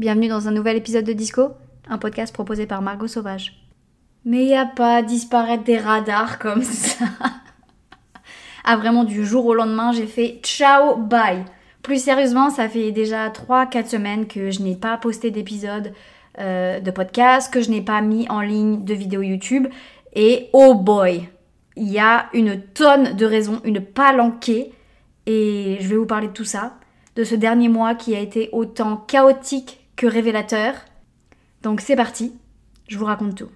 Bienvenue 0.00 0.28
dans 0.28 0.48
un 0.48 0.52
nouvel 0.52 0.78
épisode 0.78 1.04
de 1.04 1.12
Disco, 1.12 1.50
un 1.86 1.98
podcast 1.98 2.32
proposé 2.32 2.64
par 2.64 2.80
Margot 2.80 3.06
Sauvage. 3.06 3.62
Mais 4.24 4.46
y 4.46 4.54
a 4.54 4.64
pas 4.64 5.02
disparaître 5.02 5.62
des 5.62 5.76
radars 5.76 6.38
comme 6.38 6.62
ça. 6.62 7.04
ah 8.64 8.76
vraiment 8.78 9.04
du 9.04 9.26
jour 9.26 9.44
au 9.44 9.52
lendemain, 9.52 9.92
j'ai 9.92 10.06
fait 10.06 10.40
ciao 10.42 10.96
bye. 10.96 11.44
Plus 11.82 12.02
sérieusement, 12.02 12.48
ça 12.48 12.66
fait 12.66 12.92
déjà 12.92 13.28
3-4 13.28 13.88
semaines 13.88 14.26
que 14.26 14.50
je 14.50 14.62
n'ai 14.62 14.74
pas 14.74 14.96
posté 14.96 15.30
d'épisode 15.30 15.92
euh, 16.38 16.80
de 16.80 16.90
podcast, 16.90 17.52
que 17.52 17.60
je 17.60 17.68
n'ai 17.68 17.82
pas 17.82 18.00
mis 18.00 18.26
en 18.30 18.40
ligne 18.40 18.86
de 18.86 18.94
vidéo 18.94 19.20
YouTube. 19.20 19.66
Et 20.14 20.48
oh 20.54 20.72
boy, 20.72 21.28
il 21.76 21.90
y 21.90 21.98
a 21.98 22.30
une 22.32 22.58
tonne 22.58 23.16
de 23.16 23.26
raisons, 23.26 23.60
une 23.64 23.82
palanquée. 23.82 24.72
Et 25.26 25.76
je 25.78 25.88
vais 25.88 25.96
vous 25.96 26.06
parler 26.06 26.28
de 26.28 26.32
tout 26.32 26.46
ça, 26.46 26.78
de 27.16 27.22
ce 27.22 27.34
dernier 27.34 27.68
mois 27.68 27.94
qui 27.94 28.16
a 28.16 28.18
été 28.18 28.48
autant 28.52 28.96
chaotique 28.96 29.79
révélateur. 30.06 30.74
Donc 31.62 31.80
c'est 31.80 31.96
parti, 31.96 32.32
je 32.88 32.98
vous 32.98 33.04
raconte 33.04 33.36
tout. 33.36 33.50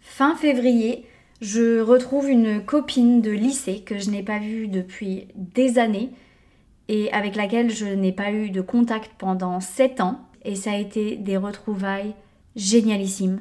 Fin 0.00 0.36
février, 0.36 1.06
je 1.40 1.80
retrouve 1.80 2.28
une 2.28 2.64
copine 2.64 3.20
de 3.20 3.30
lycée 3.30 3.80
que 3.80 3.98
je 3.98 4.10
n'ai 4.10 4.22
pas 4.22 4.38
vue 4.38 4.68
depuis 4.68 5.28
des 5.34 5.78
années 5.78 6.10
et 6.88 7.12
avec 7.12 7.36
laquelle 7.36 7.70
je 7.70 7.86
n'ai 7.86 8.12
pas 8.12 8.30
eu 8.30 8.50
de 8.50 8.60
contact 8.60 9.12
pendant 9.18 9.60
7 9.60 10.00
ans. 10.00 10.20
Et 10.44 10.54
ça 10.54 10.72
a 10.72 10.76
été 10.76 11.16
des 11.16 11.36
retrouvailles 11.36 12.14
génialissimes. 12.54 13.40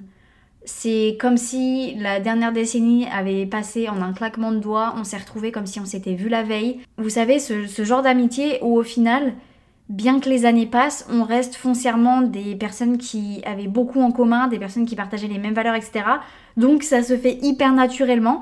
C'est 0.66 1.18
comme 1.20 1.36
si 1.36 1.96
la 1.96 2.22
dernière 2.22 2.54
décennie 2.54 3.06
avait 3.08 3.46
passé 3.46 3.90
en 3.90 4.02
un 4.02 4.14
claquement 4.14 4.54
de 4.54 4.60
doigts, 4.60 4.96
on 4.98 5.04
s'est 5.04 5.18
retrouvés 5.18 5.52
comme 5.52 5.66
si 5.66 5.82
on 5.82 5.86
s'était 5.86 6.16
vu 6.16 6.30
la 6.30 6.44
veille. 6.44 6.80
Vous 6.98 7.10
savez, 7.10 7.40
ce, 7.40 7.68
ce 7.68 7.84
genre 7.84 8.02
d'amitié 8.02 8.60
où 8.62 8.78
au 8.78 8.84
final, 8.84 9.34
bien 9.90 10.20
que 10.20 10.30
les 10.30 10.46
années 10.46 10.66
passent, 10.66 11.08
on 11.12 11.24
reste 11.24 11.56
foncièrement 11.56 12.22
des 12.22 12.56
personnes 12.56 12.98
qui 12.98 13.42
avaient 13.46 13.68
beaucoup 13.68 14.02
en 14.02 14.12
commun, 14.12 14.48
des 14.48 14.60
personnes 14.60 14.86
qui 14.86 14.96
partageaient 14.96 15.28
les 15.28 15.38
mêmes 15.38 15.54
valeurs, 15.54 15.76
etc. 15.76 16.06
Donc 16.58 16.84
ça 16.84 17.04
se 17.04 17.18
fait 17.18 17.38
hyper 17.42 17.74
naturellement. 17.74 18.42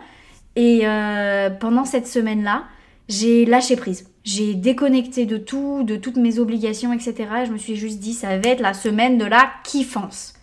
Et 0.56 0.82
euh, 0.84 1.50
pendant 1.50 1.86
cette 1.86 2.08
semaine-là, 2.08 2.66
j'ai 3.08 3.46
lâché 3.46 3.76
prise. 3.76 4.10
J'ai 4.24 4.54
déconnecté 4.54 5.26
de 5.26 5.38
tout, 5.38 5.84
de 5.84 5.96
toutes 5.96 6.18
mes 6.18 6.40
obligations, 6.40 6.94
etc. 6.94 7.16
Et 7.42 7.46
je 7.46 7.52
me 7.52 7.58
suis 7.58 7.76
juste 7.76 8.00
dit, 8.00 8.14
ça 8.14 8.38
va 8.38 8.50
être 8.50 8.62
la 8.62 8.74
semaine 8.74 9.18
de 9.18 9.26
la 9.26 9.50
kiffance. 9.64 10.34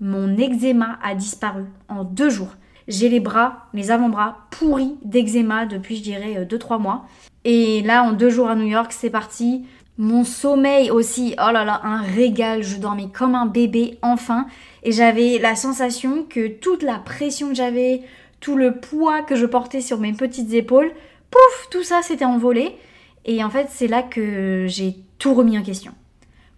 Mon 0.00 0.36
eczéma 0.36 0.98
a 1.02 1.14
disparu 1.14 1.64
en 1.88 2.04
deux 2.04 2.30
jours. 2.30 2.56
J'ai 2.88 3.08
les 3.08 3.20
bras, 3.20 3.68
les 3.74 3.90
avant-bras 3.90 4.48
pourris 4.50 4.96
d'eczéma 5.04 5.66
depuis, 5.66 5.96
je 5.96 6.02
dirais, 6.02 6.44
2-3 6.44 6.74
euh, 6.74 6.78
mois. 6.78 7.06
Et 7.44 7.82
là, 7.82 8.02
en 8.02 8.12
deux 8.12 8.30
jours 8.30 8.48
à 8.48 8.54
New 8.54 8.66
York, 8.66 8.92
c'est 8.92 9.10
parti. 9.10 9.66
Mon 9.98 10.22
sommeil 10.22 10.92
aussi, 10.92 11.34
oh 11.38 11.50
là 11.50 11.64
là, 11.64 11.80
un 11.82 12.02
régal, 12.02 12.62
je 12.62 12.76
dormais 12.76 13.08
comme 13.12 13.34
un 13.34 13.46
bébé 13.46 13.98
enfin. 14.02 14.46
Et 14.84 14.92
j'avais 14.92 15.38
la 15.38 15.56
sensation 15.56 16.22
que 16.22 16.46
toute 16.46 16.84
la 16.84 16.98
pression 16.98 17.48
que 17.48 17.56
j'avais, 17.56 18.02
tout 18.38 18.56
le 18.56 18.76
poids 18.76 19.22
que 19.22 19.34
je 19.34 19.44
portais 19.44 19.80
sur 19.80 19.98
mes 19.98 20.12
petites 20.12 20.52
épaules, 20.52 20.92
pouf, 21.32 21.68
tout 21.72 21.82
ça 21.82 22.02
s'était 22.02 22.24
envolé. 22.24 22.76
Et 23.24 23.42
en 23.42 23.50
fait, 23.50 23.66
c'est 23.70 23.88
là 23.88 24.02
que 24.02 24.66
j'ai 24.68 24.96
tout 25.18 25.34
remis 25.34 25.58
en 25.58 25.62
question. 25.62 25.92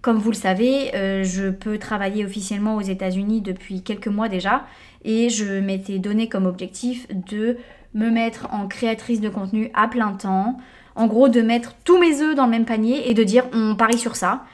Comme 0.02 0.18
vous 0.18 0.30
le 0.30 0.36
savez, 0.36 0.94
euh, 0.94 1.24
je 1.24 1.50
peux 1.50 1.78
travailler 1.78 2.24
officiellement 2.26 2.76
aux 2.76 2.82
États-Unis 2.82 3.40
depuis 3.40 3.82
quelques 3.82 4.08
mois 4.08 4.28
déjà. 4.28 4.66
Et 5.04 5.30
je 5.30 5.60
m'étais 5.60 5.98
donné 5.98 6.28
comme 6.28 6.44
objectif 6.46 7.06
de 7.08 7.56
me 7.94 8.10
mettre 8.10 8.48
en 8.52 8.68
créatrice 8.68 9.20
de 9.20 9.28
contenu 9.28 9.70
à 9.74 9.88
plein 9.88 10.12
temps, 10.12 10.58
en 11.00 11.06
gros, 11.06 11.28
de 11.28 11.40
mettre 11.40 11.74
tous 11.84 11.98
mes 11.98 12.20
œufs 12.20 12.34
dans 12.34 12.44
le 12.44 12.50
même 12.50 12.66
panier 12.66 13.10
et 13.10 13.14
de 13.14 13.24
dire 13.24 13.44
on 13.54 13.74
parie 13.74 13.98
sur 13.98 14.16
ça. 14.16 14.44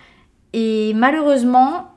Et 0.52 0.92
malheureusement, 0.94 1.89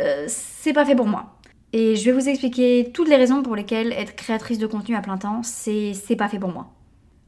euh, 0.00 0.24
c'est 0.26 0.72
pas 0.72 0.84
fait 0.84 0.96
pour 0.96 1.06
moi. 1.06 1.36
Et 1.72 1.94
je 1.94 2.04
vais 2.04 2.12
vous 2.12 2.28
expliquer 2.28 2.90
toutes 2.92 3.08
les 3.08 3.16
raisons 3.16 3.42
pour 3.42 3.54
lesquelles 3.54 3.92
être 3.92 4.16
créatrice 4.16 4.58
de 4.58 4.66
contenu 4.66 4.96
à 4.96 5.00
plein 5.00 5.16
temps, 5.16 5.42
c'est 5.42 6.16
pas 6.16 6.28
fait 6.28 6.38
pour 6.38 6.50
moi. 6.50 6.72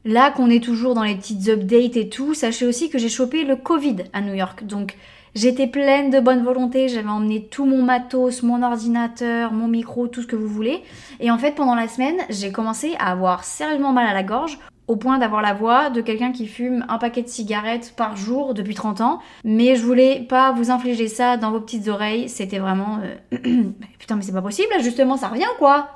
Là 0.05 0.31
qu'on 0.31 0.49
est 0.49 0.63
toujours 0.63 0.93
dans 0.93 1.03
les 1.03 1.15
petites 1.15 1.49
updates 1.49 1.97
et 1.97 2.09
tout, 2.09 2.33
sachez 2.33 2.65
aussi 2.65 2.89
que 2.89 2.97
j'ai 2.97 3.09
chopé 3.09 3.43
le 3.43 3.55
Covid 3.55 4.03
à 4.13 4.21
New 4.21 4.33
York. 4.33 4.65
Donc 4.65 4.95
j'étais 5.35 5.67
pleine 5.67 6.09
de 6.09 6.19
bonne 6.19 6.43
volonté, 6.43 6.87
j'avais 6.89 7.09
emmené 7.09 7.45
tout 7.45 7.65
mon 7.65 7.81
matos, 7.81 8.43
mon 8.43 8.61
ordinateur, 8.61 9.51
mon 9.51 9.67
micro, 9.67 10.07
tout 10.07 10.21
ce 10.21 10.27
que 10.27 10.35
vous 10.35 10.47
voulez. 10.47 10.81
Et 11.19 11.31
en 11.31 11.37
fait 11.37 11.55
pendant 11.55 11.75
la 11.75 11.87
semaine, 11.87 12.17
j'ai 12.29 12.51
commencé 12.51 12.95
à 12.99 13.11
avoir 13.11 13.43
sérieusement 13.45 13.93
mal 13.93 14.07
à 14.07 14.13
la 14.13 14.23
gorge 14.23 14.59
au 14.87 14.95
point 14.95 15.17
d'avoir 15.17 15.41
la 15.41 15.53
voix 15.53 15.89
de 15.89 16.01
quelqu'un 16.01 16.31
qui 16.31 16.47
fume 16.47 16.85
un 16.89 16.97
paquet 16.97 17.21
de 17.21 17.27
cigarettes 17.27 17.93
par 17.95 18.15
jour 18.15 18.53
depuis 18.53 18.73
30 18.73 19.01
ans. 19.01 19.19
Mais 19.43 19.75
je 19.75 19.83
voulais 19.83 20.21
pas 20.21 20.51
vous 20.51 20.71
infliger 20.71 21.07
ça 21.07 21.37
dans 21.37 21.51
vos 21.51 21.59
petites 21.59 21.87
oreilles. 21.87 22.29
C'était 22.29 22.59
vraiment... 22.59 22.99
Euh, 23.33 23.37
putain 23.99 24.15
mais 24.15 24.21
c'est 24.21 24.31
pas 24.31 24.41
possible, 24.41 24.69
justement 24.81 25.17
ça 25.17 25.27
revient 25.27 25.45
quoi 25.57 25.89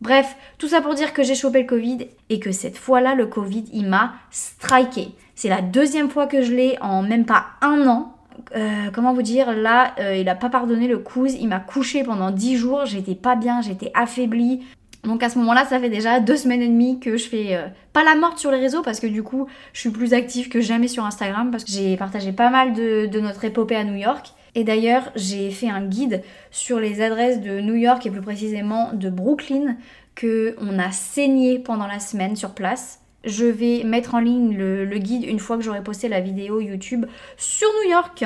Bref, 0.00 0.34
tout 0.56 0.68
ça 0.68 0.80
pour 0.80 0.94
dire 0.94 1.12
que 1.12 1.22
j'ai 1.22 1.34
chopé 1.34 1.60
le 1.60 1.66
Covid 1.66 2.08
et 2.30 2.40
que 2.40 2.52
cette 2.52 2.78
fois-là, 2.78 3.14
le 3.14 3.26
Covid, 3.26 3.64
il 3.72 3.86
m'a 3.86 4.14
striké. 4.30 5.08
C'est 5.34 5.50
la 5.50 5.60
deuxième 5.60 6.08
fois 6.08 6.26
que 6.26 6.40
je 6.40 6.54
l'ai 6.54 6.78
en 6.80 7.02
même 7.02 7.26
pas 7.26 7.46
un 7.60 7.86
an. 7.86 8.16
Euh, 8.56 8.90
comment 8.94 9.12
vous 9.12 9.22
dire, 9.22 9.54
là, 9.54 9.92
euh, 9.98 10.16
il 10.16 10.28
a 10.30 10.34
pas 10.34 10.48
pardonné 10.48 10.88
le 10.88 10.98
cousin, 10.98 11.36
il 11.38 11.48
m'a 11.48 11.60
couché 11.60 12.02
pendant 12.02 12.30
10 12.30 12.56
jours, 12.56 12.86
j'étais 12.86 13.14
pas 13.14 13.36
bien, 13.36 13.60
j'étais 13.60 13.90
affaiblie, 13.92 14.64
donc 15.04 15.22
à 15.22 15.30
ce 15.30 15.38
moment-là, 15.38 15.64
ça 15.64 15.80
fait 15.80 15.88
déjà 15.88 16.20
deux 16.20 16.36
semaines 16.36 16.60
et 16.60 16.68
demie 16.68 17.00
que 17.00 17.16
je 17.16 17.26
fais 17.26 17.56
euh, 17.56 17.66
pas 17.92 18.04
la 18.04 18.14
morte 18.14 18.38
sur 18.38 18.50
les 18.50 18.58
réseaux 18.58 18.82
parce 18.82 19.00
que 19.00 19.06
du 19.06 19.22
coup, 19.22 19.46
je 19.72 19.80
suis 19.80 19.90
plus 19.90 20.12
active 20.12 20.48
que 20.48 20.60
jamais 20.60 20.88
sur 20.88 21.04
Instagram 21.06 21.50
parce 21.50 21.64
que 21.64 21.72
j'ai 21.72 21.96
partagé 21.96 22.32
pas 22.32 22.50
mal 22.50 22.74
de, 22.74 23.20
notre 23.20 23.44
épopée 23.44 23.76
à 23.76 23.84
New 23.84 23.94
York. 23.94 24.34
Et 24.54 24.64
d'ailleurs, 24.64 25.10
j'ai 25.14 25.50
fait 25.50 25.70
un 25.70 25.86
guide 25.86 26.22
sur 26.50 26.80
les 26.80 27.00
adresses 27.00 27.40
de 27.40 27.60
New 27.60 27.76
York 27.76 28.04
et 28.04 28.10
plus 28.10 28.20
précisément 28.20 28.90
de 28.92 29.08
Brooklyn 29.08 29.76
que 30.14 30.56
on 30.60 30.78
a 30.78 30.90
saigné 30.90 31.58
pendant 31.58 31.86
la 31.86 32.00
semaine 32.00 32.36
sur 32.36 32.50
place. 32.50 33.00
Je 33.24 33.46
vais 33.46 33.84
mettre 33.84 34.14
en 34.14 34.18
ligne 34.18 34.56
le, 34.56 34.84
le 34.84 34.98
guide 34.98 35.24
une 35.24 35.38
fois 35.38 35.56
que 35.56 35.62
j'aurai 35.62 35.82
posté 35.82 36.08
la 36.08 36.20
vidéo 36.20 36.60
YouTube 36.60 37.06
sur 37.36 37.68
New 37.82 37.90
York. 37.90 38.24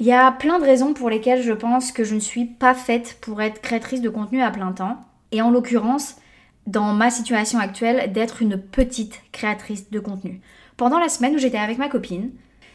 Il 0.00 0.06
y 0.06 0.12
a 0.12 0.30
plein 0.32 0.58
de 0.58 0.64
raisons 0.64 0.92
pour 0.92 1.08
lesquelles 1.08 1.42
je 1.42 1.52
pense 1.52 1.92
que 1.92 2.04
je 2.04 2.14
ne 2.14 2.20
suis 2.20 2.44
pas 2.44 2.74
faite 2.74 3.18
pour 3.20 3.40
être 3.40 3.60
créatrice 3.60 4.00
de 4.00 4.08
contenu 4.08 4.42
à 4.42 4.50
plein 4.50 4.72
temps 4.72 4.98
et 5.32 5.42
en 5.42 5.50
l'occurrence, 5.50 6.16
dans 6.66 6.92
ma 6.92 7.10
situation 7.10 7.58
actuelle, 7.58 8.12
d'être 8.12 8.42
une 8.42 8.58
petite 8.58 9.20
créatrice 9.32 9.90
de 9.90 10.00
contenu. 10.00 10.40
Pendant 10.76 10.98
la 10.98 11.08
semaine 11.08 11.34
où 11.34 11.38
j'étais 11.38 11.58
avec 11.58 11.78
ma 11.78 11.88
copine, 11.88 12.30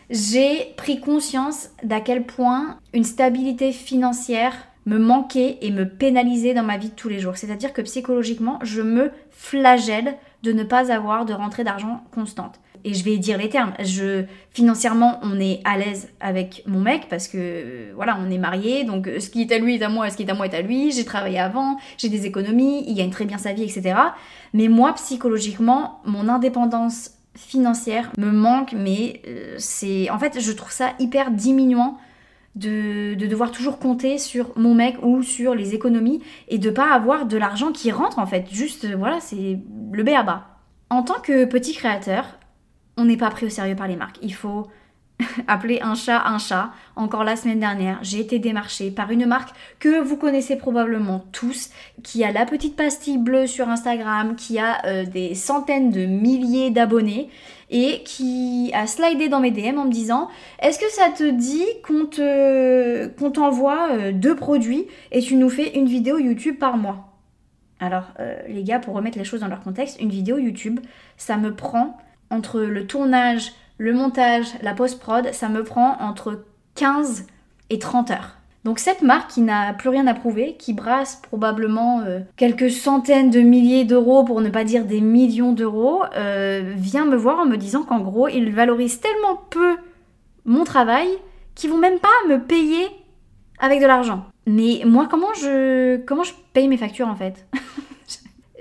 j'ai 0.10 0.74
pris 0.78 1.00
conscience 1.00 1.70
d'à 1.84 2.02
quel 2.02 2.26
point 2.26 2.80
une 2.94 3.04
stabilité 3.04 3.72
financière 3.72 4.54
me 4.86 4.98
manquait 4.98 5.58
et 5.62 5.72
me 5.72 5.88
pénalisait 5.88 6.54
dans 6.54 6.64
ma 6.64 6.78
vie 6.78 6.90
de 6.90 6.96
tous 6.96 7.08
les 7.08 7.20
jours. 7.20 7.38
C'est-à-dire 7.38 7.72
que 7.72 7.82
psychologiquement, 7.82 8.60
je 8.64 8.82
me 8.82 9.12
flagelle 9.32 10.18
de 10.44 10.52
ne 10.52 10.64
pas 10.64 10.92
avoir 10.92 11.26
de 11.26 11.34
rentrée 11.34 11.64
d'argent 11.64 12.04
constante 12.12 12.60
et 12.86 12.94
je 12.94 13.04
vais 13.04 13.18
dire 13.18 13.38
les 13.38 13.50
termes. 13.50 13.74
Je, 13.80 14.26
financièrement, 14.52 15.20
on 15.24 15.40
est 15.40 15.62
à 15.64 15.78
l'aise 15.78 16.10
avec 16.20 16.64
mon 16.66 16.80
mec 16.80 17.08
parce 17.10 17.28
que 17.28 17.94
voilà, 17.96 18.18
on 18.20 18.30
est 18.30 18.38
mariés, 18.38 18.84
donc 18.84 19.10
ce 19.20 19.30
qui 19.30 19.42
est 19.42 19.52
à 19.52 19.58
lui 19.58 19.76
est 19.76 19.84
à 19.84 19.90
moi, 19.90 20.10
ce 20.10 20.18
qui 20.18 20.24
est 20.24 20.30
à 20.30 20.34
moi 20.34 20.46
est 20.46 20.56
à 20.56 20.62
lui. 20.62 20.92
J'ai 20.92 21.06
travaillé 21.06 21.40
avant, 21.40 21.78
j'ai 21.98 22.10
des 22.10 22.26
économies, 22.26 22.84
il 22.88 22.96
gagne 22.96 23.10
très 23.10 23.26
bien 23.26 23.38
sa 23.38 23.54
vie, 23.54 23.64
etc. 23.64 23.96
Mais 24.54 24.68
moi, 24.68 24.94
psychologiquement, 24.94 26.02
mon 26.06 26.28
indépendance 26.30 27.12
financière 27.36 28.12
me 28.18 28.32
manque, 28.32 28.74
mais 28.74 29.22
euh, 29.28 29.56
c'est. 29.58 30.10
En 30.10 30.20
fait, 30.20 30.40
je 30.40 30.52
trouve 30.52 30.72
ça 30.72 30.94
hyper 31.00 31.32
diminuant. 31.32 31.98
De, 32.56 33.16
de, 33.16 33.26
devoir 33.26 33.50
toujours 33.50 33.80
compter 33.80 34.20
sur 34.20 34.52
mon 34.56 34.76
mec 34.76 34.98
ou 35.02 35.24
sur 35.24 35.56
les 35.56 35.74
économies 35.74 36.22
et 36.50 36.60
de 36.60 36.70
pas 36.70 36.94
avoir 36.94 37.26
de 37.26 37.36
l'argent 37.36 37.72
qui 37.72 37.92
rentre 37.92 38.20
en 38.20 38.28
fait. 38.28 38.46
Juste, 38.52 38.86
voilà, 38.94 39.20
c'est 39.20 39.58
le 39.92 40.04
B 40.04 40.10
à 40.10 40.22
bas. 40.22 40.54
En 40.92 41.02
tant 41.02 41.20
que 41.20 41.46
petit 41.46 41.74
créateur, 41.74 42.38
on 42.98 43.06
n'est 43.06 43.18
pas 43.18 43.30
pris 43.30 43.46
au 43.46 43.50
sérieux 43.50 43.76
par 43.76 43.88
les 43.88 43.96
marques. 43.96 44.20
Il 44.22 44.34
faut 44.34 44.68
appeler 45.48 45.80
un 45.82 45.96
chat 45.96 46.22
un 46.26 46.38
chat. 46.38 46.72
Encore 46.96 47.24
la 47.24 47.36
semaine 47.36 47.60
dernière, 47.60 48.00
j'ai 48.02 48.20
été 48.20 48.40
démarchée 48.40 48.92
par 48.92 49.12
une 49.12 49.26
marque 49.26 49.56
que 49.80 50.02
vous 50.02 50.18
connaissez 50.18 50.56
probablement 50.56 51.26
tous, 51.32 51.70
qui 52.04 52.24
a 52.24 52.32
la 52.32 52.46
petite 52.46 52.76
pastille 52.76 53.18
bleue 53.18 53.48
sur 53.48 53.70
Instagram, 53.70 54.36
qui 54.36 54.60
a 54.60 54.86
euh, 54.86 55.06
des 55.06 55.36
centaines 55.36 55.92
de 55.92 56.06
milliers 56.06 56.72
d'abonnés 56.72 57.30
et 57.70 58.04
qui 58.04 58.72
a 58.74 58.86
slidé 58.88 59.30
dans 59.30 59.40
mes 59.40 59.52
DM 59.52 59.78
en 59.80 59.86
me 59.86 59.92
disant 59.92 60.30
Est-ce 60.62 60.80
que 60.80 60.92
ça 60.92 61.10
te 61.10 61.30
dit 61.30 61.66
qu'on 61.86 63.32
t'envoie 63.32 63.90
euh, 63.92 64.12
deux 64.12 64.36
produits 64.36 64.86
et 65.12 65.22
tu 65.22 65.36
nous 65.36 65.50
fais 65.50 65.76
une 65.78 65.88
vidéo 65.88 66.20
YouTube 66.20 66.58
par 66.60 66.78
mois? 66.78 67.10
Alors, 67.80 68.06
euh, 68.20 68.36
les 68.48 68.64
gars, 68.64 68.80
pour 68.80 68.94
remettre 68.94 69.18
les 69.18 69.26
choses 69.26 69.42
dans 69.42 69.48
leur 69.48 69.62
contexte, 69.62 70.00
une 70.00 70.10
vidéo 70.10 70.38
YouTube, 70.38 70.80
ça 71.18 71.38
me 71.38 71.54
prend 71.54 71.98
entre 72.34 72.62
le 72.62 72.88
tournage, 72.88 73.54
le 73.78 73.94
montage, 73.94 74.48
la 74.62 74.74
post-prod, 74.74 75.32
ça 75.34 75.50
me 75.50 75.64
prend 75.64 75.98
entre 76.00 76.44
15 76.76 77.28
et 77.70 77.80
30 77.80 78.12
heures. 78.12 78.38
Donc 78.64 78.80
cette 78.80 79.02
marque 79.02 79.32
qui 79.32 79.42
n'a 79.42 79.74
plus 79.74 79.90
rien 79.90 80.08
à 80.08 80.14
prouver, 80.14 80.56
qui 80.58 80.74
brasse 80.74 81.18
probablement 81.18 82.00
euh, 82.02 82.20
quelques 82.38 82.72
centaines 82.72 83.30
de 83.30 83.42
milliers 83.42 83.84
d'euros, 83.84 84.24
pour 84.24 84.40
ne 84.40 84.50
pas 84.50 84.64
dire 84.64 84.86
des 84.86 85.02
millions 85.02 85.52
d'euros, 85.52 86.04
euh, 86.16 86.74
vient 86.76 87.06
me 87.06 87.18
voir 87.18 87.40
en 87.40 87.46
me 87.46 87.58
disant 87.58 87.84
qu'en 87.84 88.00
gros, 88.00 88.30
ils 88.30 88.54
valorisent 88.54 89.02
tellement 89.02 89.42
peu 89.50 89.76
mon 90.46 90.64
travail 90.64 91.10
qu'ils 91.56 91.70
vont 91.70 91.78
même 91.78 92.00
pas 92.00 92.08
me 92.30 92.38
payer 92.38 92.88
avec 93.60 93.82
de 93.82 93.86
l'argent. 93.86 94.26
Mais 94.48 94.82
moi, 94.86 95.08
comment 95.10 95.34
je, 95.34 95.98
comment 96.06 96.24
je 96.24 96.34
paye 96.54 96.68
mes 96.68 96.78
factures 96.78 97.08
en 97.08 97.16
fait? 97.16 97.46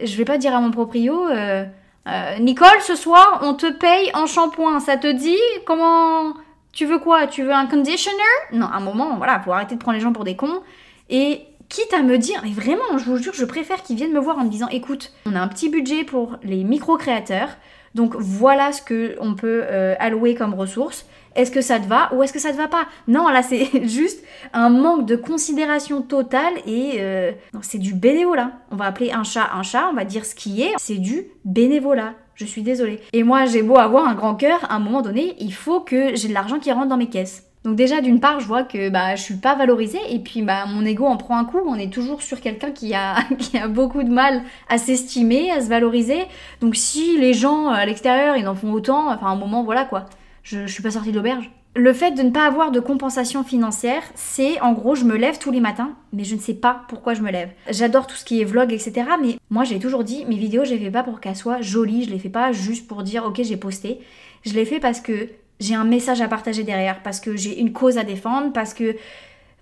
Je 0.02 0.16
vais 0.16 0.24
pas 0.24 0.38
dire 0.38 0.52
à 0.52 0.60
mon 0.60 0.72
proprio, 0.72 1.28
euh, 1.28 1.64
euh, 2.08 2.38
Nicole, 2.38 2.81
ce 2.81 2.94
soir, 2.94 3.40
on 3.43 3.54
te 3.54 3.70
paye 3.70 4.10
en 4.14 4.26
shampoing. 4.26 4.81
Ça 4.81 4.96
te 4.96 5.10
dit 5.10 5.38
comment 5.66 6.34
Tu 6.72 6.87
veux 6.87 6.99
quoi? 6.99 7.26
Tu 7.26 7.43
veux 7.43 7.52
un 7.52 7.66
conditioner? 7.66 8.16
Non, 8.52 8.66
à 8.66 8.76
un 8.76 8.81
moment, 8.81 9.16
voilà, 9.16 9.40
faut 9.40 9.52
arrêter 9.52 9.75
de 9.75 9.81
prendre 9.81 9.96
les 9.96 10.02
gens 10.02 10.12
pour 10.12 10.25
des 10.25 10.37
cons. 10.37 10.62
Et 11.10 11.43
quitte 11.69 11.94
à 11.94 12.02
me 12.02 12.19
dire, 12.19 12.40
mais 12.43 12.50
vraiment, 12.50 12.99
je 12.99 13.04
vous 13.04 13.16
jure, 13.16 13.32
je 13.34 13.44
préfère 13.44 13.82
qu'ils 13.82 13.96
viennent 13.96 14.12
me 14.12 14.20
voir 14.20 14.38
en 14.38 14.44
me 14.44 14.50
disant, 14.50 14.69
écoute, 14.69 15.12
on 15.26 15.34
a 15.34 15.40
un 15.40 15.49
petit 15.49 15.69
budget 15.69 16.04
pour 16.04 16.37
les 16.43 16.64
micro-créateurs. 16.64 17.49
Donc 17.94 18.14
voilà 18.16 18.72
ce 18.72 18.82
qu'on 18.82 19.34
peut 19.34 19.62
euh, 19.64 19.94
allouer 19.98 20.34
comme 20.34 20.54
ressources. 20.54 21.06
Est-ce 21.34 21.50
que 21.50 21.60
ça 21.60 21.78
te 21.78 21.86
va 21.86 22.12
ou 22.14 22.22
est-ce 22.22 22.32
que 22.32 22.38
ça 22.38 22.52
te 22.52 22.56
va 22.56 22.68
pas? 22.68 22.86
Non, 23.08 23.28
là 23.28 23.42
c'est 23.42 23.86
juste 23.88 24.24
un 24.52 24.68
manque 24.68 25.06
de 25.06 25.16
considération 25.16 26.02
totale 26.02 26.54
et 26.66 26.96
euh, 26.98 27.32
c'est 27.62 27.78
du 27.78 27.94
bénévolat. 27.94 28.52
On 28.70 28.76
va 28.76 28.86
appeler 28.86 29.12
un 29.12 29.24
chat 29.24 29.50
un 29.54 29.62
chat, 29.62 29.88
on 29.90 29.94
va 29.94 30.04
dire 30.04 30.24
ce 30.24 30.34
qui 30.34 30.62
est, 30.62 30.72
c'est 30.78 30.98
du 30.98 31.26
bénévolat. 31.44 32.14
Je 32.34 32.44
suis 32.44 32.62
désolée. 32.62 33.00
Et 33.12 33.22
moi 33.22 33.44
j'ai 33.46 33.62
beau 33.62 33.78
avoir 33.78 34.06
un 34.08 34.14
grand 34.14 34.34
cœur, 34.34 34.64
à 34.70 34.76
un 34.76 34.78
moment 34.78 35.02
donné, 35.02 35.36
il 35.38 35.54
faut 35.54 35.80
que 35.80 36.14
j'ai 36.16 36.28
de 36.28 36.34
l'argent 36.34 36.58
qui 36.58 36.72
rentre 36.72 36.88
dans 36.88 36.96
mes 36.96 37.08
caisses. 37.08 37.51
Donc 37.64 37.76
déjà 37.76 38.00
d'une 38.00 38.18
part, 38.18 38.40
je 38.40 38.46
vois 38.46 38.64
que 38.64 38.88
bah 38.88 39.14
je 39.14 39.22
suis 39.22 39.36
pas 39.36 39.54
valorisée 39.54 40.00
et 40.10 40.18
puis 40.18 40.42
bah 40.42 40.66
mon 40.66 40.84
ego 40.84 41.04
en 41.04 41.16
prend 41.16 41.38
un 41.38 41.44
coup. 41.44 41.60
On 41.64 41.76
est 41.76 41.92
toujours 41.92 42.22
sur 42.22 42.40
quelqu'un 42.40 42.72
qui 42.72 42.94
a 42.94 43.16
beaucoup 43.68 44.02
de 44.02 44.10
mal 44.10 44.42
à 44.68 44.78
s'estimer, 44.78 45.50
à 45.50 45.60
se 45.60 45.68
valoriser. 45.68 46.24
Donc 46.60 46.74
si 46.74 47.18
les 47.18 47.34
gens 47.34 47.68
à 47.68 47.84
l'extérieur 47.86 48.36
ils 48.36 48.48
en 48.48 48.54
font 48.54 48.72
autant, 48.72 49.12
enfin 49.12 49.26
à 49.26 49.30
un 49.30 49.36
moment 49.36 49.62
voilà 49.62 49.84
quoi. 49.84 50.06
Je, 50.42 50.66
je 50.66 50.72
suis 50.72 50.82
pas 50.82 50.90
sortie 50.90 51.12
de 51.12 51.16
l'auberge. 51.16 51.50
Le 51.74 51.94
fait 51.94 52.10
de 52.10 52.22
ne 52.22 52.28
pas 52.28 52.44
avoir 52.44 52.70
de 52.70 52.80
compensation 52.80 53.44
financière, 53.44 54.02
c'est 54.14 54.60
en 54.60 54.74
gros, 54.74 54.94
je 54.94 55.06
me 55.06 55.16
lève 55.16 55.38
tous 55.38 55.50
les 55.50 55.60
matins, 55.60 55.92
mais 56.12 56.22
je 56.22 56.34
ne 56.34 56.40
sais 56.40 56.52
pas 56.52 56.82
pourquoi 56.88 57.14
je 57.14 57.22
me 57.22 57.30
lève. 57.30 57.48
J'adore 57.70 58.06
tout 58.06 58.14
ce 58.14 58.26
qui 58.26 58.42
est 58.42 58.44
vlog, 58.44 58.74
etc. 58.74 59.04
Mais 59.22 59.38
moi, 59.48 59.64
j'ai 59.64 59.78
toujours 59.78 60.04
dit, 60.04 60.26
mes 60.26 60.36
vidéos, 60.36 60.66
je 60.66 60.74
les 60.74 60.78
fais 60.78 60.90
pas 60.90 61.02
pour 61.02 61.18
qu'elles 61.18 61.34
soient 61.34 61.62
jolies, 61.62 62.04
je 62.04 62.10
les 62.10 62.18
fais 62.18 62.28
pas 62.28 62.52
juste 62.52 62.86
pour 62.86 63.02
dire, 63.02 63.24
ok, 63.24 63.40
j'ai 63.42 63.56
posté. 63.56 64.00
Je 64.44 64.52
les 64.52 64.66
fais 64.66 64.80
parce 64.80 65.00
que 65.00 65.30
j'ai 65.62 65.74
un 65.74 65.84
message 65.84 66.20
à 66.20 66.28
partager 66.28 66.64
derrière, 66.64 67.02
parce 67.02 67.20
que 67.20 67.36
j'ai 67.36 67.58
une 67.60 67.72
cause 67.72 67.98
à 67.98 68.04
défendre, 68.04 68.52
parce 68.52 68.74
que 68.74 68.96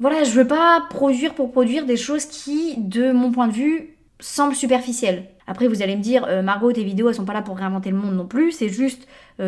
voilà, 0.01 0.25
je 0.25 0.31
veux 0.31 0.47
pas 0.47 0.87
produire 0.89 1.35
pour 1.35 1.53
produire 1.53 1.85
des 1.85 1.97
choses 1.97 2.25
qui, 2.25 2.75
de 2.79 3.13
mon 3.13 3.31
point 3.31 3.49
de 3.49 3.53
vue, 3.53 3.97
semblent 4.19 4.55
superficielles. 4.55 5.25
Après, 5.47 5.69
vous 5.69 5.83
allez 5.83 5.97
me 5.97 6.03
dire, 6.03 6.25
euh, 6.29 6.43
Margot, 6.43 6.73
tes 6.73 6.85
vidéos, 6.85 7.09
elles 7.09 7.15
sont 7.15 7.25
pas 7.25 7.35
là 7.35 7.43
pour 7.43 7.57
réinventer 7.57 7.91
le 7.91 7.97
monde 7.97 8.15
non 8.15 8.27
plus, 8.27 8.53
c'est 8.53 8.69
juste 8.69 9.07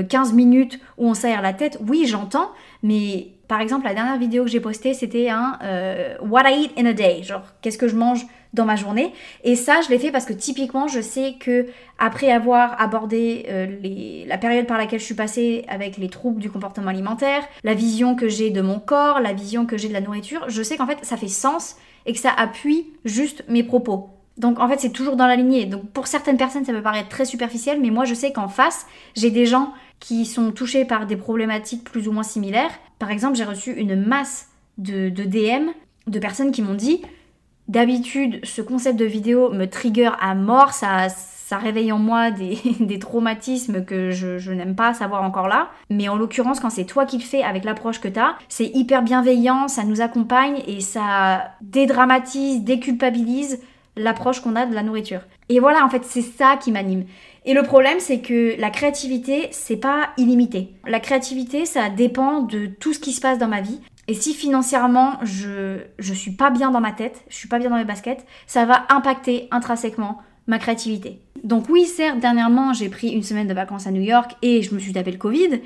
15 0.08 0.32
euh, 0.32 0.34
minutes 0.34 0.80
où 0.98 1.08
on 1.08 1.14
s'aère 1.14 1.42
la 1.42 1.52
tête. 1.52 1.78
Oui, 1.86 2.06
j'entends, 2.06 2.50
mais 2.82 3.28
par 3.52 3.60
exemple, 3.60 3.84
la 3.84 3.92
dernière 3.92 4.16
vidéo 4.16 4.44
que 4.44 4.48
j'ai 4.48 4.60
postée, 4.60 4.94
c'était 4.94 5.28
un 5.28 5.58
euh, 5.62 6.16
What 6.22 6.50
I 6.50 6.62
eat 6.62 6.72
in 6.78 6.86
a 6.86 6.94
day, 6.94 7.22
genre 7.22 7.42
qu'est-ce 7.60 7.76
que 7.76 7.86
je 7.86 7.94
mange 7.94 8.26
dans 8.54 8.64
ma 8.64 8.76
journée. 8.76 9.12
Et 9.44 9.56
ça, 9.56 9.82
je 9.82 9.90
l'ai 9.90 9.98
fait 9.98 10.10
parce 10.10 10.24
que 10.24 10.32
typiquement, 10.32 10.88
je 10.88 11.02
sais 11.02 11.34
que 11.38 11.66
après 11.98 12.32
avoir 12.32 12.80
abordé 12.80 13.44
les, 13.82 14.24
la 14.26 14.38
période 14.38 14.66
par 14.66 14.78
laquelle 14.78 15.00
je 15.00 15.04
suis 15.04 15.14
passée 15.14 15.66
avec 15.68 15.98
les 15.98 16.08
troubles 16.08 16.40
du 16.40 16.50
comportement 16.50 16.88
alimentaire, 16.88 17.42
la 17.62 17.74
vision 17.74 18.16
que 18.16 18.26
j'ai 18.26 18.48
de 18.48 18.62
mon 18.62 18.78
corps, 18.78 19.20
la 19.20 19.34
vision 19.34 19.66
que 19.66 19.76
j'ai 19.76 19.88
de 19.88 19.92
la 19.92 20.00
nourriture, 20.00 20.46
je 20.48 20.62
sais 20.62 20.78
qu'en 20.78 20.86
fait, 20.86 21.00
ça 21.02 21.18
fait 21.18 21.28
sens 21.28 21.76
et 22.06 22.14
que 22.14 22.18
ça 22.18 22.32
appuie 22.34 22.86
juste 23.04 23.44
mes 23.48 23.64
propos. 23.64 24.08
Donc 24.38 24.60
en 24.60 24.68
fait, 24.68 24.80
c'est 24.80 24.90
toujours 24.90 25.16
dans 25.16 25.26
la 25.26 25.36
lignée. 25.36 25.66
Donc 25.66 25.90
pour 25.90 26.06
certaines 26.06 26.36
personnes, 26.36 26.64
ça 26.64 26.72
peut 26.72 26.82
paraître 26.82 27.08
très 27.08 27.24
superficiel, 27.24 27.80
mais 27.80 27.90
moi 27.90 28.04
je 28.04 28.14
sais 28.14 28.32
qu'en 28.32 28.48
face, 28.48 28.86
j'ai 29.14 29.30
des 29.30 29.46
gens 29.46 29.72
qui 30.00 30.26
sont 30.26 30.50
touchés 30.50 30.84
par 30.84 31.06
des 31.06 31.16
problématiques 31.16 31.84
plus 31.84 32.08
ou 32.08 32.12
moins 32.12 32.22
similaires. 32.22 32.72
Par 32.98 33.10
exemple, 33.10 33.36
j'ai 33.36 33.44
reçu 33.44 33.72
une 33.72 33.94
masse 33.94 34.48
de, 34.78 35.10
DM 35.10 35.68
de 36.06 36.18
personnes 36.18 36.50
qui 36.50 36.62
m'ont 36.62 36.74
dit 36.74 37.02
d'habitude, 37.68 38.40
ce 38.44 38.60
concept 38.60 38.98
de 38.98 39.04
vidéo 39.04 39.50
me 39.50 39.66
trigger 39.66 40.10
à 40.20 40.34
mort, 40.34 40.72
ça, 40.72 41.06
réveille 41.52 41.92
en 41.92 41.98
moi 41.98 42.30
des, 42.80 42.98
traumatismes 42.98 43.84
que 43.84 44.10
je, 44.10 44.38
je 44.38 44.52
n'aime 44.52 44.74
pas 44.74 44.94
savoir 44.94 45.22
encore 45.22 45.48
là. 45.48 45.68
Mais 45.90 46.08
en 46.08 46.16
l'occurrence, 46.16 46.60
quand 46.60 46.70
c'est 46.70 46.86
toi 46.86 47.04
qui 47.04 47.18
le 47.18 47.22
fais 47.22 47.42
avec 47.42 47.64
l'approche 47.64 48.00
que 48.00 48.08
tu 48.08 48.18
as, 48.18 48.36
c'est 48.48 48.70
hyper 48.74 49.02
bienveillant, 49.02 49.68
ça 49.68 49.84
nous 49.84 50.00
accompagne 50.00 50.62
et 50.66 50.80
ça 50.80 51.52
dédramatise, 51.60 52.64
déculpabilise 52.64 53.60
l'approche 53.96 54.40
qu'on 54.40 54.56
a 54.56 54.66
de 54.66 54.74
la 54.74 54.82
nourriture. 54.82 55.20
Et 55.48 55.60
voilà, 55.60 55.84
en 55.84 55.90
fait, 55.90 56.04
c'est 56.04 56.22
ça 56.22 56.56
qui 56.56 56.72
m'anime. 56.72 57.04
Et 57.44 57.54
le 57.54 57.62
problème, 57.62 57.98
c'est 57.98 58.20
que 58.20 58.58
la 58.58 58.70
créativité, 58.70 59.48
c'est 59.50 59.76
pas 59.76 60.10
illimité. 60.16 60.74
La 60.86 61.00
créativité, 61.00 61.66
ça 61.66 61.90
dépend 61.90 62.40
de 62.42 62.66
tout 62.66 62.92
ce 62.92 63.00
qui 63.00 63.12
se 63.12 63.20
passe 63.20 63.38
dans 63.38 63.48
ma 63.48 63.60
vie. 63.60 63.80
Et 64.08 64.14
si 64.14 64.34
financièrement, 64.34 65.18
je, 65.22 65.78
je 65.98 66.14
suis 66.14 66.32
pas 66.32 66.50
bien 66.50 66.70
dans 66.70 66.80
ma 66.80 66.92
tête, 66.92 67.22
je 67.28 67.36
suis 67.36 67.48
pas 67.48 67.58
bien 67.58 67.70
dans 67.70 67.76
mes 67.76 67.84
baskets, 67.84 68.26
ça 68.46 68.64
va 68.64 68.84
impacter 68.88 69.48
intrinsèquement 69.50 70.18
ma 70.46 70.58
créativité. 70.58 71.20
Donc 71.44 71.68
oui, 71.68 71.86
certes, 71.86 72.18
dernièrement, 72.18 72.72
j'ai 72.72 72.88
pris 72.88 73.08
une 73.08 73.22
semaine 73.22 73.46
de 73.46 73.54
vacances 73.54 73.86
à 73.86 73.90
New 73.90 74.02
York 74.02 74.36
et 74.42 74.62
je 74.62 74.74
me 74.74 74.80
suis 74.80 74.92
tapé 74.92 75.12
le 75.12 75.18
Covid, 75.18 75.60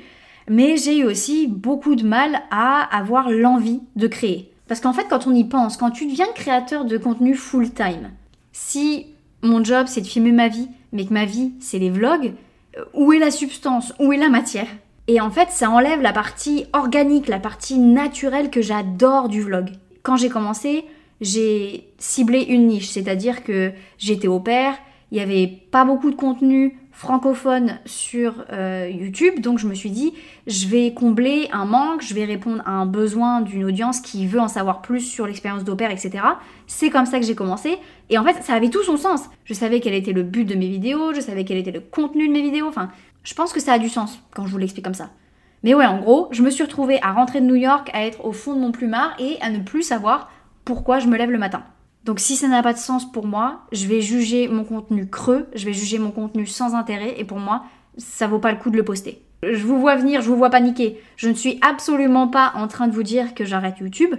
mais 0.49 0.77
j'ai 0.77 0.99
eu 0.99 1.03
aussi 1.03 1.47
beaucoup 1.47 1.95
de 1.95 2.05
mal 2.05 2.41
à 2.51 2.83
avoir 2.95 3.29
l'envie 3.29 3.81
de 3.95 4.07
créer. 4.07 4.51
Parce 4.67 4.81
qu'en 4.81 4.93
fait, 4.93 5.07
quand 5.09 5.27
on 5.27 5.33
y 5.33 5.43
pense, 5.43 5.77
quand 5.77 5.91
tu 5.91 6.05
deviens 6.07 6.27
créateur 6.35 6.85
de 6.85 6.97
contenu 6.97 7.35
full-time, 7.35 8.11
si 8.51 9.07
mon 9.41 9.63
job 9.63 9.87
c'est 9.87 10.01
de 10.01 10.07
filmer 10.07 10.31
ma 10.31 10.47
vie, 10.47 10.67
mais 10.91 11.05
que 11.05 11.13
ma 11.13 11.25
vie 11.25 11.53
c'est 11.59 11.79
les 11.79 11.89
vlogs, 11.89 12.33
euh, 12.77 12.83
où 12.93 13.13
est 13.13 13.19
la 13.19 13.31
substance? 13.31 13.93
Où 13.99 14.11
est 14.13 14.17
la 14.17 14.29
matière? 14.29 14.67
Et 15.07 15.21
en 15.21 15.29
fait, 15.29 15.49
ça 15.51 15.69
enlève 15.69 16.01
la 16.01 16.11
partie 16.11 16.65
organique, 16.73 17.29
la 17.29 17.39
partie 17.39 17.79
naturelle 17.79 18.49
que 18.49 18.61
j'adore 18.61 19.29
du 19.29 19.41
vlog. 19.41 19.69
Quand 20.03 20.17
j'ai 20.17 20.29
commencé, 20.29 20.83
j'ai 21.21 21.87
ciblé 21.97 22.41
une 22.41 22.67
niche, 22.67 22.89
c'est-à-dire 22.89 23.43
que 23.43 23.71
j'étais 23.97 24.27
au 24.27 24.41
père, 24.41 24.77
il 25.11 25.15
n'y 25.15 25.23
avait 25.23 25.47
pas 25.47 25.85
beaucoup 25.85 26.11
de 26.11 26.15
contenu 26.15 26.77
francophone 26.97 27.77
sur 27.85 28.43
euh, 28.51 28.89
YouTube, 28.91 29.39
donc 29.39 29.59
je 29.59 29.67
me 29.67 29.75
suis 29.75 29.91
dit, 29.91 30.15
je 30.47 30.67
vais 30.67 30.95
combler 30.95 31.47
un 31.53 31.65
manque, 31.65 32.01
je 32.01 32.15
vais 32.15 32.25
répondre 32.25 32.63
à 32.65 32.71
un 32.71 32.87
besoin 32.87 33.41
d'une 33.41 33.65
audience 33.65 34.01
qui 34.01 34.25
veut 34.25 34.39
en 34.39 34.47
savoir 34.47 34.81
plus 34.81 35.01
sur 35.01 35.27
l'expérience 35.27 35.63
d'opère, 35.63 35.91
etc. 35.91 36.23
C'est 36.65 36.89
comme 36.89 37.05
ça 37.05 37.19
que 37.19 37.25
j'ai 37.27 37.35
commencé, 37.35 37.77
et 38.09 38.17
en 38.17 38.23
fait, 38.23 38.41
ça 38.41 38.53
avait 38.53 38.71
tout 38.71 38.81
son 38.81 38.97
sens. 38.97 39.29
Je 39.45 39.53
savais 39.53 39.79
quel 39.79 39.93
était 39.93 40.11
le 40.11 40.23
but 40.23 40.43
de 40.43 40.55
mes 40.55 40.67
vidéos, 40.67 41.13
je 41.13 41.21
savais 41.21 41.45
quel 41.45 41.57
était 41.57 41.69
le 41.69 41.81
contenu 41.81 42.27
de 42.27 42.33
mes 42.33 42.41
vidéos, 42.41 42.67
enfin, 42.67 42.89
je 43.23 43.35
pense 43.35 43.53
que 43.53 43.59
ça 43.59 43.73
a 43.73 43.77
du 43.77 43.89
sens 43.89 44.19
quand 44.33 44.47
je 44.47 44.51
vous 44.51 44.57
l'explique 44.57 44.85
comme 44.85 44.95
ça. 44.95 45.11
Mais 45.61 45.75
ouais, 45.75 45.85
en 45.85 45.99
gros, 45.99 46.29
je 46.31 46.41
me 46.41 46.49
suis 46.49 46.63
retrouvée 46.63 46.97
à 47.03 47.11
rentrer 47.11 47.41
de 47.41 47.45
New 47.45 47.53
York, 47.53 47.91
à 47.93 48.07
être 48.07 48.25
au 48.25 48.31
fond 48.31 48.55
de 48.55 48.59
mon 48.59 48.71
plumard 48.71 49.15
et 49.19 49.37
à 49.41 49.51
ne 49.51 49.59
plus 49.59 49.83
savoir 49.83 50.31
pourquoi 50.65 50.97
je 50.97 51.05
me 51.05 51.15
lève 51.15 51.29
le 51.29 51.37
matin. 51.37 51.63
Donc 52.07 52.21
si 52.21 52.37
ça 52.37 52.47
n'a 52.47 52.63
pas 52.63 52.71
de 52.71 52.77
sens 52.77 53.11
pour 53.11 53.27
moi, 53.27 53.65
je 53.73 53.85
vais 53.85 53.99
juger 53.99 54.47
mon 54.47 54.63
contenu 54.63 55.09
creux, 55.09 55.45
je 55.53 55.65
vais 55.65 55.73
juger 55.73 55.99
mon 55.99 56.11
contenu 56.11 56.47
sans 56.47 56.73
intérêt 56.73 57.19
et 57.19 57.25
pour 57.25 57.37
moi, 57.37 57.65
ça 57.97 58.27
vaut 58.27 58.39
pas 58.39 58.53
le 58.53 58.57
coup 58.57 58.69
de 58.69 58.77
le 58.77 58.85
poster. 58.85 59.21
Je 59.43 59.61
vous 59.65 59.77
vois 59.77 59.97
venir, 59.97 60.21
je 60.21 60.29
vous 60.29 60.37
vois 60.37 60.49
paniquer. 60.49 61.01
Je 61.17 61.27
ne 61.27 61.33
suis 61.33 61.59
absolument 61.59 62.29
pas 62.29 62.53
en 62.55 62.69
train 62.69 62.87
de 62.87 62.93
vous 62.93 63.03
dire 63.03 63.35
que 63.35 63.43
j'arrête 63.43 63.79
YouTube. 63.79 64.15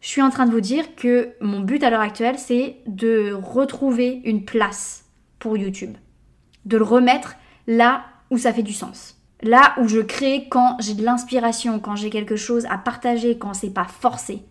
Je 0.00 0.08
suis 0.08 0.22
en 0.22 0.30
train 0.30 0.46
de 0.46 0.52
vous 0.52 0.62
dire 0.62 0.94
que 0.96 1.34
mon 1.42 1.60
but 1.60 1.82
à 1.82 1.90
l'heure 1.90 2.00
actuelle, 2.00 2.38
c'est 2.38 2.76
de 2.86 3.34
retrouver 3.34 4.22
une 4.24 4.46
place 4.46 5.04
pour 5.38 5.58
YouTube. 5.58 5.98
De 6.64 6.78
le 6.78 6.84
remettre 6.84 7.34
là 7.66 8.06
où 8.30 8.38
ça 8.38 8.54
fait 8.54 8.62
du 8.62 8.72
sens. 8.72 9.18
Là 9.42 9.74
où 9.82 9.86
je 9.86 10.00
crée 10.00 10.46
quand 10.50 10.78
j'ai 10.80 10.94
de 10.94 11.04
l'inspiration, 11.04 11.78
quand 11.78 11.94
j'ai 11.94 12.08
quelque 12.08 12.36
chose 12.36 12.64
à 12.70 12.78
partager, 12.78 13.36
quand 13.36 13.52
c'est 13.52 13.74
pas 13.74 13.84
forcé. 13.84 14.44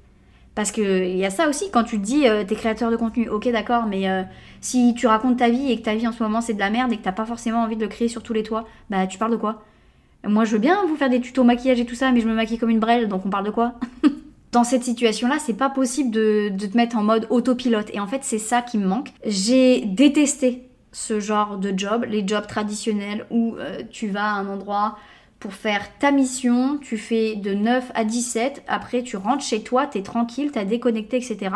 Parce 0.58 0.72
qu'il 0.72 1.16
y 1.16 1.24
a 1.24 1.30
ça 1.30 1.48
aussi, 1.48 1.70
quand 1.70 1.84
tu 1.84 2.00
te 2.00 2.04
dis, 2.04 2.28
euh, 2.28 2.44
t'es 2.44 2.56
créateur 2.56 2.90
de 2.90 2.96
contenu, 2.96 3.30
ok 3.30 3.48
d'accord, 3.52 3.86
mais 3.86 4.10
euh, 4.10 4.24
si 4.60 4.96
tu 4.96 5.06
racontes 5.06 5.38
ta 5.38 5.50
vie 5.50 5.72
et 5.72 5.78
que 5.78 5.84
ta 5.84 5.94
vie 5.94 6.08
en 6.08 6.12
ce 6.12 6.24
moment 6.24 6.42
c'est 6.42 6.56
de 6.56 6.60
la 6.60 6.72
merde 6.72 6.92
et 6.92 6.98
que 6.98 7.04
t'as 7.04 7.12
pas 7.12 7.28
forcément 7.28 7.60
envie 7.60 7.76
de 7.76 7.82
le 7.84 7.88
créer 7.88 8.08
sur 8.08 8.24
tous 8.24 8.34
les 8.34 8.42
toits, 8.42 8.66
bah 8.90 9.06
tu 9.06 9.20
parles 9.20 9.34
de 9.34 9.38
quoi? 9.38 9.62
Moi 10.28 10.46
je 10.46 10.54
veux 10.54 10.58
bien 10.58 10.84
vous 10.88 10.96
faire 10.96 11.12
des 11.12 11.22
tutos 11.22 11.44
maquillage 11.44 11.80
et 11.80 11.86
tout 11.86 11.94
ça, 11.94 12.12
mais 12.12 12.22
je 12.22 12.28
me 12.28 12.34
maquille 12.34 12.58
comme 12.58 12.72
une 12.72 12.80
brêle, 12.80 13.08
donc 13.08 13.24
on 13.24 13.30
parle 13.30 13.46
de 13.46 13.52
quoi? 13.52 13.76
Dans 14.52 14.64
cette 14.64 14.84
situation-là, 14.84 15.36
c'est 15.38 15.54
pas 15.54 15.70
possible 15.70 16.10
de, 16.10 16.52
te 16.58 16.76
mettre 16.76 16.98
en 16.98 17.04
mode 17.04 17.28
autopilote. 17.30 17.92
Et 17.94 18.00
en 18.00 18.08
fait, 18.08 18.24
c'est 18.24 18.40
ça 18.40 18.64
qui 18.64 18.80
me 18.80 18.88
manque. 18.88 19.10
J'ai 19.28 19.82
détesté 19.86 20.70
ce 20.92 21.20
genre 21.20 21.60
de 21.60 21.72
job, 21.78 22.04
les 22.10 22.28
jobs 22.28 22.48
traditionnels 22.48 23.28
où 23.30 23.58
euh, 23.60 23.84
tu 23.92 24.08
vas 24.08 24.24
à 24.24 24.40
un 24.40 24.48
endroit, 24.48 24.98
pour 25.40 25.54
faire 25.54 25.98
ta 26.00 26.12
mission, 26.12 26.80
tu 26.82 26.98
fais 26.98 27.36
de 27.36 27.54
9 27.54 27.92
à 27.94 28.04
17, 28.04 28.64
après 28.68 29.04
tu 29.04 29.18
rentres 29.18 29.44
chez 29.44 29.62
toi, 29.62 29.86
t'es 29.86 30.02
tranquille, 30.02 30.52
t'as 30.52 30.66
déconnecté, 30.66 31.18
etc. 31.18 31.52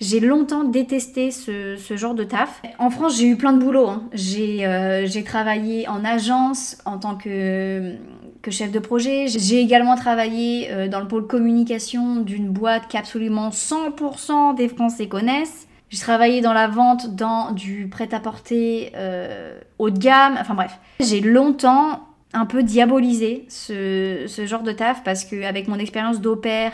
J'ai 0.00 0.20
longtemps 0.20 0.64
détesté 0.64 1.30
ce, 1.30 1.76
genre 1.96 2.14
de 2.14 2.24
taf. 2.24 2.60
En 2.78 2.90
France, 2.90 3.16
j'ai 3.16 3.26
eu 3.26 3.36
plein 3.36 3.52
de 3.52 3.58
boulot. 3.58 3.88
Hein. 3.88 4.02
Euh, 4.12 5.06
j'ai 5.06 5.24
travaillé 5.24 5.88
en 5.88 6.04
agence 6.04 6.78
en 6.84 6.98
tant 6.98 7.14
que, 7.14 7.94
que 8.42 8.50
chef 8.50 8.72
de 8.72 8.80
projet. 8.80 9.26
J'ai 9.28 9.60
également 9.60 9.96
travaillé 9.96 10.70
euh, 10.70 10.88
dans 10.88 11.00
le 11.00 11.08
pôle 11.08 11.26
communication 11.26 12.16
d'une 12.16 12.50
boîte 12.50 12.88
qu'absolument 12.88 13.50
100% 13.50 14.56
des 14.56 14.68
Français 14.68 15.06
connaissent. 15.06 15.68
J'ai 15.90 16.00
travaillé 16.00 16.40
dans 16.40 16.52
la 16.52 16.66
vente 16.66 17.14
dans 17.14 17.52
du 17.52 17.88
prêt-à-porter 17.88 18.92
euh, 18.96 19.58
haut 19.78 19.90
de 19.90 19.98
gamme. 19.98 20.36
Enfin 20.40 20.54
bref, 20.54 20.76
j'ai 20.98 21.20
longtemps 21.20 22.00
un 22.34 22.46
peu 22.46 22.62
diaboliser 22.62 23.46
ce, 23.48 24.26
genre 24.46 24.62
de 24.62 24.72
taf 24.72 25.02
parce 25.04 25.24
qu'avec 25.24 25.68
mon 25.68 25.78
expérience 25.78 26.20
d'opère, 26.20 26.72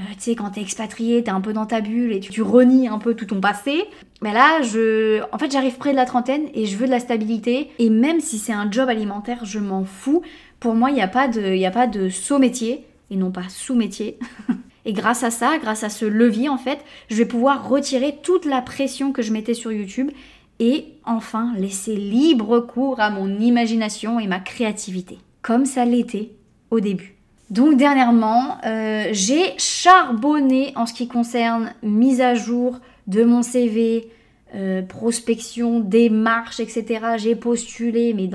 euh, 0.00 0.02
tu 0.16 0.22
sais, 0.22 0.34
quand 0.34 0.50
t'es 0.50 0.60
expatrié, 0.60 1.22
t'es 1.22 1.30
un 1.30 1.40
peu 1.40 1.52
dans 1.52 1.66
ta 1.66 1.80
bulle 1.80 2.12
et 2.12 2.20
tu, 2.20 2.42
renies 2.42 2.88
un 2.88 2.98
peu 2.98 3.14
tout 3.14 3.26
ton 3.26 3.40
passé. 3.40 3.84
Mais 4.22 4.32
là, 4.32 4.62
je, 4.62 5.22
en 5.32 5.38
fait, 5.38 5.50
j'arrive 5.50 5.76
près 5.76 5.92
de 5.92 5.96
la 5.96 6.06
trentaine 6.06 6.48
et 6.54 6.66
je 6.66 6.76
veux 6.76 6.86
de 6.86 6.90
la 6.90 7.00
stabilité. 7.00 7.70
Et 7.78 7.90
même 7.90 8.20
si 8.20 8.38
c'est 8.38 8.52
un 8.52 8.70
job 8.70 8.88
alimentaire, 8.88 9.44
je 9.44 9.58
m'en 9.58 9.84
fous. 9.84 10.22
Pour 10.60 10.74
moi, 10.74 10.90
il 10.90 10.94
n'y 10.94 11.02
a 11.02 11.08
pas 11.08 11.28
de, 11.28 11.54
il 11.54 11.64
a 11.64 11.70
pas 11.70 11.86
de 11.86 12.08
saut 12.08 12.38
métier 12.38 12.84
et 13.10 13.16
non 13.16 13.30
pas 13.30 13.48
sous 13.48 13.74
métier. 13.74 14.18
et 14.84 14.92
grâce 14.92 15.22
à 15.22 15.30
ça, 15.30 15.58
grâce 15.58 15.84
à 15.84 15.88
ce 15.88 16.04
levier, 16.04 16.48
en 16.48 16.58
fait, 16.58 16.78
je 17.08 17.16
vais 17.16 17.26
pouvoir 17.26 17.68
retirer 17.68 18.18
toute 18.22 18.44
la 18.44 18.62
pression 18.62 19.12
que 19.12 19.22
je 19.22 19.32
mettais 19.32 19.54
sur 19.54 19.72
YouTube 19.72 20.10
et 20.58 20.86
enfin 21.04 21.52
laisser 21.56 21.96
libre 21.96 22.60
cours 22.60 23.00
à 23.00 23.10
mon 23.10 23.28
imagination 23.40 24.18
et 24.18 24.26
ma 24.26 24.40
créativité, 24.40 25.18
comme 25.42 25.66
ça 25.66 25.84
l'était 25.84 26.30
au 26.70 26.80
début. 26.80 27.16
Donc 27.50 27.76
dernièrement, 27.76 28.58
euh, 28.64 29.08
j'ai 29.12 29.54
charbonné 29.58 30.72
en 30.74 30.86
ce 30.86 30.92
qui 30.92 31.06
concerne 31.06 31.72
mise 31.82 32.20
à 32.20 32.34
jour 32.34 32.80
de 33.06 33.22
mon 33.22 33.42
CV, 33.42 34.10
euh, 34.54 34.82
prospection, 34.82 35.80
démarche, 35.80 36.58
etc. 36.58 36.84
J'ai 37.18 37.36
postulé, 37.36 38.14
mais 38.14 38.28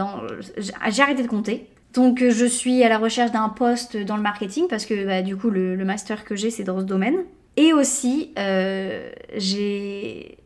j'ai 0.57 1.01
arrêté 1.01 1.23
de 1.23 1.27
compter. 1.27 1.67
Donc 1.93 2.23
je 2.25 2.45
suis 2.45 2.83
à 2.83 2.89
la 2.89 2.97
recherche 2.97 3.31
d'un 3.31 3.49
poste 3.49 3.97
dans 3.97 4.15
le 4.15 4.21
marketing 4.21 4.67
parce 4.69 4.85
que 4.85 5.05
bah, 5.05 5.21
du 5.21 5.35
coup 5.35 5.49
le, 5.49 5.75
master 5.83 6.23
que 6.23 6.37
j'ai 6.37 6.49
c'est 6.49 6.63
dans 6.63 6.79
ce 6.79 6.85
domaine. 6.85 7.17
Et 7.57 7.73
aussi 7.73 8.31
euh, 8.39 9.09
j'ai 9.35 10.37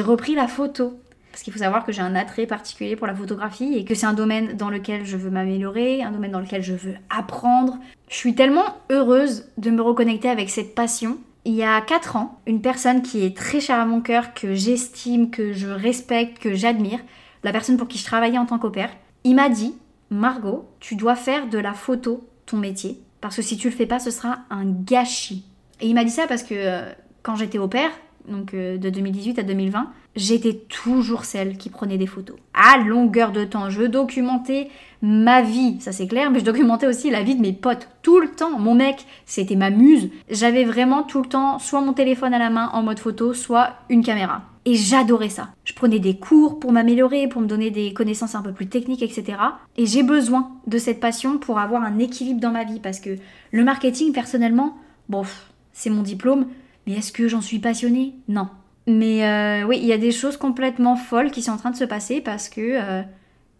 repris 0.00 0.34
la 0.34 0.48
photo. 0.48 0.98
Parce 1.38 1.44
qu'il 1.44 1.52
faut 1.52 1.60
savoir 1.60 1.86
que 1.86 1.92
j'ai 1.92 2.02
un 2.02 2.16
attrait 2.16 2.46
particulier 2.46 2.96
pour 2.96 3.06
la 3.06 3.14
photographie 3.14 3.76
et 3.76 3.84
que 3.84 3.94
c'est 3.94 4.06
un 4.06 4.12
domaine 4.12 4.56
dans 4.56 4.70
lequel 4.70 5.06
je 5.06 5.16
veux 5.16 5.30
m'améliorer, 5.30 6.02
un 6.02 6.10
domaine 6.10 6.32
dans 6.32 6.40
lequel 6.40 6.64
je 6.64 6.74
veux 6.74 6.94
apprendre. 7.10 7.78
Je 8.08 8.16
suis 8.16 8.34
tellement 8.34 8.64
heureuse 8.90 9.46
de 9.56 9.70
me 9.70 9.80
reconnecter 9.80 10.28
avec 10.28 10.50
cette 10.50 10.74
passion. 10.74 11.16
Il 11.44 11.54
y 11.54 11.62
a 11.62 11.80
4 11.80 12.16
ans, 12.16 12.40
une 12.48 12.60
personne 12.60 13.02
qui 13.02 13.24
est 13.24 13.36
très 13.36 13.60
chère 13.60 13.78
à 13.78 13.86
mon 13.86 14.00
cœur, 14.00 14.34
que 14.34 14.52
j'estime, 14.54 15.30
que 15.30 15.52
je 15.52 15.68
respecte, 15.68 16.40
que 16.40 16.54
j'admire, 16.54 16.98
la 17.44 17.52
personne 17.52 17.76
pour 17.76 17.86
qui 17.86 17.98
je 17.98 18.04
travaillais 18.04 18.38
en 18.38 18.46
tant 18.46 18.58
qu'opère, 18.58 18.90
il 19.22 19.36
m'a 19.36 19.48
dit 19.48 19.76
Margot, 20.10 20.68
tu 20.80 20.96
dois 20.96 21.14
faire 21.14 21.48
de 21.48 21.58
la 21.58 21.72
photo 21.72 22.28
ton 22.46 22.56
métier. 22.56 23.00
Parce 23.20 23.36
que 23.36 23.42
si 23.42 23.56
tu 23.56 23.70
le 23.70 23.76
fais 23.76 23.86
pas, 23.86 24.00
ce 24.00 24.10
sera 24.10 24.40
un 24.50 24.64
gâchis. 24.64 25.44
Et 25.80 25.86
il 25.86 25.94
m'a 25.94 26.02
dit 26.02 26.10
ça 26.10 26.26
parce 26.26 26.42
que 26.42 26.54
euh, 26.56 26.92
quand 27.22 27.36
j'étais 27.36 27.58
au 27.58 27.68
père, 27.68 27.92
donc 28.28 28.54
euh, 28.54 28.76
de 28.76 28.90
2018 28.90 29.38
à 29.38 29.42
2020, 29.44 29.92
j'étais 30.18 30.54
toujours 30.54 31.24
celle 31.24 31.56
qui 31.56 31.70
prenait 31.70 31.96
des 31.96 32.06
photos. 32.06 32.36
À 32.52 32.78
longueur 32.78 33.32
de 33.32 33.44
temps, 33.44 33.70
je 33.70 33.84
documentais 33.84 34.68
ma 35.00 35.42
vie, 35.42 35.80
ça 35.80 35.92
c'est 35.92 36.08
clair, 36.08 36.30
mais 36.30 36.40
je 36.40 36.44
documentais 36.44 36.88
aussi 36.88 37.08
la 37.10 37.22
vie 37.22 37.36
de 37.36 37.40
mes 37.40 37.52
potes 37.52 37.88
tout 38.02 38.20
le 38.20 38.28
temps. 38.28 38.58
Mon 38.58 38.74
mec, 38.74 39.06
c'était 39.26 39.56
ma 39.56 39.70
muse. 39.70 40.10
J'avais 40.28 40.64
vraiment 40.64 41.04
tout 41.04 41.22
le 41.22 41.28
temps 41.28 41.58
soit 41.58 41.80
mon 41.80 41.92
téléphone 41.92 42.34
à 42.34 42.38
la 42.38 42.50
main 42.50 42.68
en 42.72 42.82
mode 42.82 42.98
photo, 42.98 43.32
soit 43.32 43.74
une 43.88 44.04
caméra. 44.04 44.42
Et 44.64 44.74
j'adorais 44.74 45.30
ça. 45.30 45.50
Je 45.64 45.72
prenais 45.72 46.00
des 46.00 46.18
cours 46.18 46.58
pour 46.58 46.72
m'améliorer, 46.72 47.28
pour 47.28 47.40
me 47.40 47.46
donner 47.46 47.70
des 47.70 47.94
connaissances 47.94 48.34
un 48.34 48.42
peu 48.42 48.52
plus 48.52 48.68
techniques, 48.68 49.02
etc. 49.02 49.38
Et 49.76 49.86
j'ai 49.86 50.02
besoin 50.02 50.50
de 50.66 50.78
cette 50.78 51.00
passion 51.00 51.38
pour 51.38 51.58
avoir 51.58 51.82
un 51.82 51.98
équilibre 51.98 52.40
dans 52.40 52.50
ma 52.50 52.64
vie 52.64 52.80
parce 52.80 53.00
que 53.00 53.16
le 53.52 53.64
marketing, 53.64 54.12
personnellement, 54.12 54.76
bon, 55.08 55.22
c'est 55.72 55.90
mon 55.90 56.02
diplôme, 56.02 56.48
mais 56.86 56.94
est-ce 56.94 57.12
que 57.12 57.28
j'en 57.28 57.40
suis 57.40 57.60
passionnée? 57.60 58.14
Non. 58.28 58.48
Mais 58.88 59.22
euh, 59.22 59.64
oui, 59.64 59.78
il 59.82 59.86
y 59.86 59.92
a 59.92 59.98
des 59.98 60.10
choses 60.10 60.38
complètement 60.38 60.96
folles 60.96 61.30
qui 61.30 61.42
sont 61.42 61.52
en 61.52 61.58
train 61.58 61.70
de 61.70 61.76
se 61.76 61.84
passer 61.84 62.22
parce 62.22 62.48
que 62.48 62.60
euh, 62.62 63.02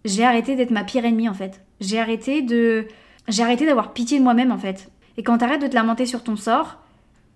j'ai 0.06 0.24
arrêté 0.24 0.56
d'être 0.56 0.70
ma 0.70 0.84
pire 0.84 1.04
ennemie 1.04 1.28
en 1.28 1.34
fait. 1.34 1.60
J'ai 1.80 2.00
arrêté 2.00 2.40
de. 2.40 2.86
J'ai 3.28 3.42
arrêté 3.42 3.66
d'avoir 3.66 3.92
pitié 3.92 4.18
de 4.18 4.24
moi-même 4.24 4.50
en 4.50 4.56
fait. 4.56 4.90
Et 5.18 5.22
quand 5.22 5.36
t'arrêtes 5.36 5.60
de 5.60 5.66
te 5.66 5.74
lamenter 5.74 6.06
sur 6.06 6.24
ton 6.24 6.36
sort, 6.36 6.78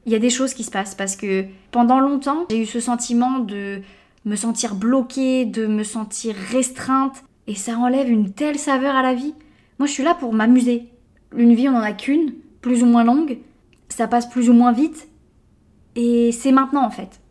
il 0.06 0.12
y 0.12 0.14
a 0.14 0.18
des 0.18 0.30
choses 0.30 0.54
qui 0.54 0.64
se 0.64 0.70
passent 0.70 0.94
parce 0.94 1.16
que 1.16 1.44
pendant 1.70 2.00
longtemps, 2.00 2.46
j'ai 2.50 2.62
eu 2.62 2.66
ce 2.66 2.80
sentiment 2.80 3.40
de 3.40 3.82
me 4.24 4.36
sentir 4.36 4.74
bloquée, 4.74 5.44
de 5.44 5.66
me 5.66 5.82
sentir 5.82 6.34
restreinte, 6.50 7.22
et 7.46 7.54
ça 7.54 7.76
enlève 7.76 8.08
une 8.08 8.32
telle 8.32 8.58
saveur 8.58 8.96
à 8.96 9.02
la 9.02 9.12
vie. 9.12 9.34
Moi, 9.78 9.86
je 9.86 9.92
suis 9.92 10.04
là 10.04 10.14
pour 10.14 10.32
m'amuser. 10.32 10.88
Une 11.36 11.54
vie, 11.54 11.68
on 11.68 11.76
en 11.76 11.82
a 11.82 11.92
qu'une, 11.92 12.34
plus 12.62 12.82
ou 12.82 12.86
moins 12.86 13.04
longue, 13.04 13.38
ça 13.90 14.08
passe 14.08 14.30
plus 14.30 14.48
ou 14.48 14.54
moins 14.54 14.72
vite, 14.72 15.08
et 15.94 16.32
c'est 16.32 16.52
maintenant 16.52 16.86
en 16.86 16.90
fait. 16.90 17.21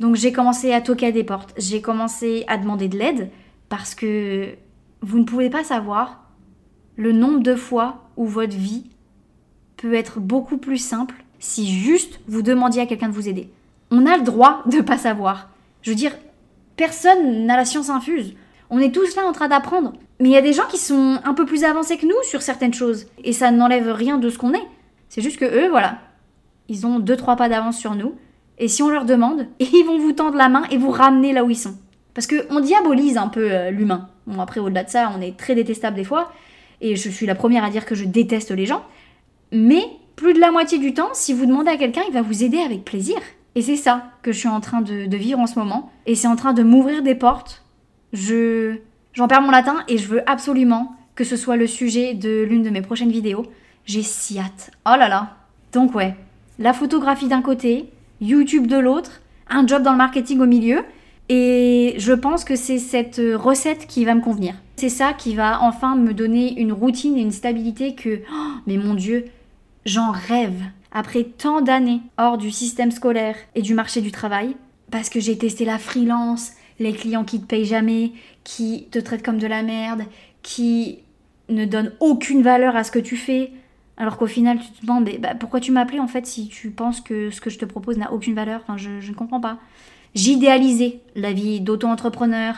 Donc 0.00 0.16
j'ai 0.16 0.32
commencé 0.32 0.72
à 0.72 0.80
toquer 0.80 1.06
à 1.06 1.12
des 1.12 1.24
portes, 1.24 1.54
j'ai 1.56 1.80
commencé 1.80 2.44
à 2.48 2.58
demander 2.58 2.88
de 2.88 2.98
l'aide 2.98 3.30
parce 3.68 3.94
que 3.94 4.54
vous 5.00 5.18
ne 5.18 5.24
pouvez 5.24 5.50
pas 5.50 5.64
savoir 5.64 6.24
le 6.96 7.12
nombre 7.12 7.40
de 7.40 7.54
fois 7.54 8.04
où 8.16 8.26
votre 8.26 8.56
vie 8.56 8.90
peut 9.76 9.94
être 9.94 10.20
beaucoup 10.20 10.58
plus 10.58 10.78
simple 10.78 11.14
si 11.38 11.68
juste 11.68 12.20
vous 12.26 12.42
demandiez 12.42 12.82
à 12.82 12.86
quelqu'un 12.86 13.08
de 13.08 13.14
vous 13.14 13.28
aider. 13.28 13.50
On 13.90 14.06
a 14.06 14.16
le 14.16 14.24
droit 14.24 14.62
de 14.66 14.80
pas 14.80 14.98
savoir. 14.98 15.50
Je 15.82 15.90
veux 15.90 15.96
dire, 15.96 16.12
personne 16.76 17.46
n'a 17.46 17.56
la 17.56 17.64
science 17.64 17.90
infuse. 17.90 18.34
On 18.70 18.80
est 18.80 18.92
tous 18.92 19.14
là 19.16 19.24
en 19.26 19.32
train 19.32 19.48
d'apprendre. 19.48 19.92
Mais 20.18 20.30
il 20.30 20.32
y 20.32 20.36
a 20.36 20.42
des 20.42 20.54
gens 20.54 20.66
qui 20.66 20.78
sont 20.78 21.20
un 21.24 21.34
peu 21.34 21.44
plus 21.44 21.62
avancés 21.62 21.98
que 21.98 22.06
nous 22.06 22.22
sur 22.22 22.42
certaines 22.42 22.74
choses. 22.74 23.06
Et 23.22 23.32
ça 23.32 23.50
n'enlève 23.50 23.90
rien 23.92 24.18
de 24.18 24.30
ce 24.30 24.38
qu'on 24.38 24.54
est. 24.54 24.66
C'est 25.08 25.20
juste 25.20 25.38
que 25.38 25.44
eux, 25.44 25.68
voilà, 25.68 25.98
ils 26.68 26.86
ont 26.86 26.98
deux, 26.98 27.16
trois 27.16 27.36
pas 27.36 27.48
d'avance 27.48 27.78
sur 27.78 27.94
nous. 27.94 28.14
Et 28.58 28.68
si 28.68 28.82
on 28.82 28.88
leur 28.88 29.04
demande, 29.04 29.46
ils 29.60 29.84
vont 29.84 29.98
vous 29.98 30.12
tendre 30.12 30.36
la 30.36 30.48
main 30.48 30.64
et 30.70 30.78
vous 30.78 30.90
ramener 30.90 31.32
là 31.32 31.44
où 31.44 31.50
ils 31.50 31.56
sont. 31.56 31.76
Parce 32.14 32.26
qu'on 32.26 32.60
diabolise 32.60 33.18
un 33.18 33.28
peu 33.28 33.52
euh, 33.52 33.70
l'humain. 33.70 34.08
Bon, 34.26 34.40
après, 34.40 34.60
au-delà 34.60 34.84
de 34.84 34.90
ça, 34.90 35.12
on 35.16 35.20
est 35.20 35.36
très 35.36 35.54
détestable 35.54 35.96
des 35.96 36.04
fois. 36.04 36.32
Et 36.80 36.96
je 36.96 37.08
suis 37.08 37.26
la 37.26 37.34
première 37.34 37.64
à 37.64 37.70
dire 37.70 37.84
que 37.84 37.94
je 37.94 38.04
déteste 38.04 38.50
les 38.50 38.66
gens. 38.66 38.82
Mais 39.52 39.82
plus 40.16 40.32
de 40.32 40.40
la 40.40 40.50
moitié 40.50 40.78
du 40.78 40.94
temps, 40.94 41.10
si 41.12 41.32
vous 41.32 41.46
demandez 41.46 41.70
à 41.70 41.76
quelqu'un, 41.76 42.02
il 42.08 42.14
va 42.14 42.22
vous 42.22 42.42
aider 42.42 42.58
avec 42.58 42.84
plaisir. 42.84 43.16
Et 43.54 43.62
c'est 43.62 43.76
ça 43.76 44.10
que 44.22 44.32
je 44.32 44.38
suis 44.38 44.48
en 44.48 44.60
train 44.60 44.80
de, 44.80 45.06
de 45.06 45.16
vivre 45.16 45.38
en 45.38 45.46
ce 45.46 45.58
moment. 45.58 45.90
Et 46.06 46.14
c'est 46.14 46.28
en 46.28 46.36
train 46.36 46.52
de 46.52 46.62
m'ouvrir 46.62 47.02
des 47.02 47.14
portes. 47.14 47.64
Je, 48.12 48.76
j'en 49.12 49.28
perds 49.28 49.42
mon 49.42 49.50
latin 49.50 49.84
et 49.88 49.98
je 49.98 50.08
veux 50.08 50.28
absolument 50.30 50.96
que 51.14 51.24
ce 51.24 51.36
soit 51.36 51.56
le 51.56 51.66
sujet 51.66 52.14
de 52.14 52.42
l'une 52.42 52.62
de 52.62 52.70
mes 52.70 52.82
prochaines 52.82 53.10
vidéos. 53.10 53.46
J'ai 53.84 54.02
si 54.02 54.38
hâte. 54.38 54.70
Oh 54.86 54.96
là 54.98 55.08
là. 55.08 55.36
Donc 55.72 55.94
ouais, 55.94 56.14
la 56.58 56.72
photographie 56.72 57.28
d'un 57.28 57.42
côté, 57.42 57.90
YouTube 58.20 58.66
de 58.66 58.76
l'autre, 58.76 59.20
un 59.48 59.66
job 59.66 59.82
dans 59.82 59.92
le 59.92 59.98
marketing 59.98 60.40
au 60.40 60.46
milieu. 60.46 60.84
Et 61.28 61.94
je 61.98 62.12
pense 62.12 62.44
que 62.44 62.54
c'est 62.54 62.78
cette 62.78 63.20
recette 63.34 63.86
qui 63.86 64.04
va 64.04 64.14
me 64.14 64.20
convenir. 64.20 64.54
C'est 64.76 64.88
ça 64.88 65.12
qui 65.12 65.34
va 65.34 65.62
enfin 65.62 65.96
me 65.96 66.14
donner 66.14 66.60
une 66.60 66.72
routine 66.72 67.16
et 67.16 67.22
une 67.22 67.32
stabilité 67.32 67.94
que, 67.94 68.20
oh, 68.32 68.52
mais 68.66 68.76
mon 68.76 68.94
Dieu, 68.94 69.24
j'en 69.84 70.12
rêve. 70.12 70.60
Après 70.92 71.24
tant 71.24 71.60
d'années 71.62 72.00
hors 72.16 72.38
du 72.38 72.50
système 72.50 72.90
scolaire 72.90 73.36
et 73.54 73.62
du 73.62 73.74
marché 73.74 74.00
du 74.00 74.12
travail, 74.12 74.56
parce 74.90 75.08
que 75.08 75.20
j'ai 75.20 75.36
testé 75.36 75.64
la 75.64 75.78
freelance, 75.78 76.52
les 76.78 76.92
clients 76.92 77.24
qui 77.24 77.40
te 77.40 77.46
payent 77.46 77.64
jamais, 77.64 78.12
qui 78.44 78.86
te 78.90 78.98
traitent 78.98 79.24
comme 79.24 79.38
de 79.38 79.46
la 79.46 79.62
merde, 79.62 80.04
qui 80.42 81.00
ne 81.48 81.64
donnent 81.64 81.92
aucune 82.00 82.42
valeur 82.42 82.76
à 82.76 82.84
ce 82.84 82.90
que 82.90 82.98
tu 82.98 83.16
fais, 83.16 83.52
alors 83.96 84.18
qu'au 84.18 84.26
final, 84.26 84.58
tu 84.58 84.70
te 84.70 84.82
demandes 84.82 85.08
bah, 85.20 85.34
pourquoi 85.34 85.60
tu 85.60 85.76
appelé 85.76 86.00
en 86.00 86.08
fait 86.08 86.26
si 86.26 86.48
tu 86.48 86.70
penses 86.70 87.00
que 87.00 87.30
ce 87.30 87.40
que 87.40 87.50
je 87.50 87.58
te 87.58 87.64
propose 87.64 87.96
n'a 87.96 88.12
aucune 88.12 88.34
valeur? 88.34 88.60
Enfin, 88.62 88.76
je, 88.76 89.00
je 89.00 89.10
ne 89.10 89.16
comprends 89.16 89.40
pas. 89.40 89.58
J'idéalisais 90.14 91.00
la 91.14 91.32
vie 91.32 91.60
d'auto-entrepreneur, 91.60 92.56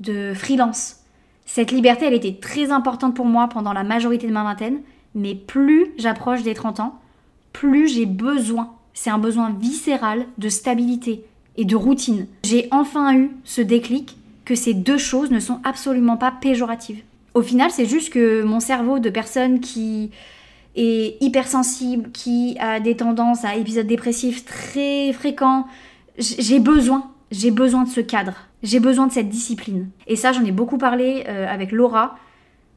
de 0.00 0.32
freelance. 0.34 1.00
Cette 1.44 1.70
liberté, 1.70 2.06
elle 2.06 2.14
était 2.14 2.38
très 2.40 2.70
importante 2.70 3.14
pour 3.14 3.26
moi 3.26 3.48
pendant 3.48 3.72
la 3.72 3.84
majorité 3.84 4.26
de 4.26 4.32
ma 4.32 4.42
vingtaine, 4.42 4.80
mais 5.14 5.34
plus 5.34 5.92
j'approche 5.98 6.42
des 6.42 6.54
30 6.54 6.80
ans, 6.80 7.00
plus 7.52 7.88
j'ai 7.88 8.06
besoin, 8.06 8.74
c'est 8.92 9.10
un 9.10 9.18
besoin 9.18 9.50
viscéral 9.50 10.26
de 10.38 10.48
stabilité 10.48 11.24
et 11.56 11.64
de 11.64 11.76
routine. 11.76 12.26
J'ai 12.44 12.68
enfin 12.70 13.16
eu 13.16 13.30
ce 13.44 13.60
déclic 13.60 14.16
que 14.44 14.54
ces 14.54 14.74
deux 14.74 14.98
choses 14.98 15.30
ne 15.30 15.40
sont 15.40 15.60
absolument 15.64 16.16
pas 16.16 16.32
péjoratives. 16.32 17.02
Au 17.34 17.42
final, 17.42 17.70
c'est 17.70 17.86
juste 17.86 18.12
que 18.12 18.42
mon 18.42 18.60
cerveau 18.60 18.98
de 18.98 19.10
personne 19.10 19.60
qui 19.60 20.10
est 20.76 21.16
hypersensible, 21.22 22.10
qui 22.12 22.56
a 22.60 22.80
des 22.80 22.96
tendances 22.96 23.44
à 23.44 23.56
épisodes 23.56 23.86
dépressifs 23.86 24.44
très 24.44 25.12
fréquents, 25.12 25.66
j'ai 26.18 26.60
besoin, 26.60 27.10
j'ai 27.30 27.50
besoin 27.50 27.84
de 27.84 27.88
ce 27.88 28.00
cadre, 28.00 28.34
j'ai 28.62 28.80
besoin 28.80 29.06
de 29.06 29.12
cette 29.12 29.28
discipline. 29.28 29.88
Et 30.06 30.16
ça, 30.16 30.32
j'en 30.32 30.44
ai 30.44 30.52
beaucoup 30.52 30.78
parlé 30.78 31.24
euh, 31.28 31.46
avec 31.48 31.72
Laura, 31.72 32.18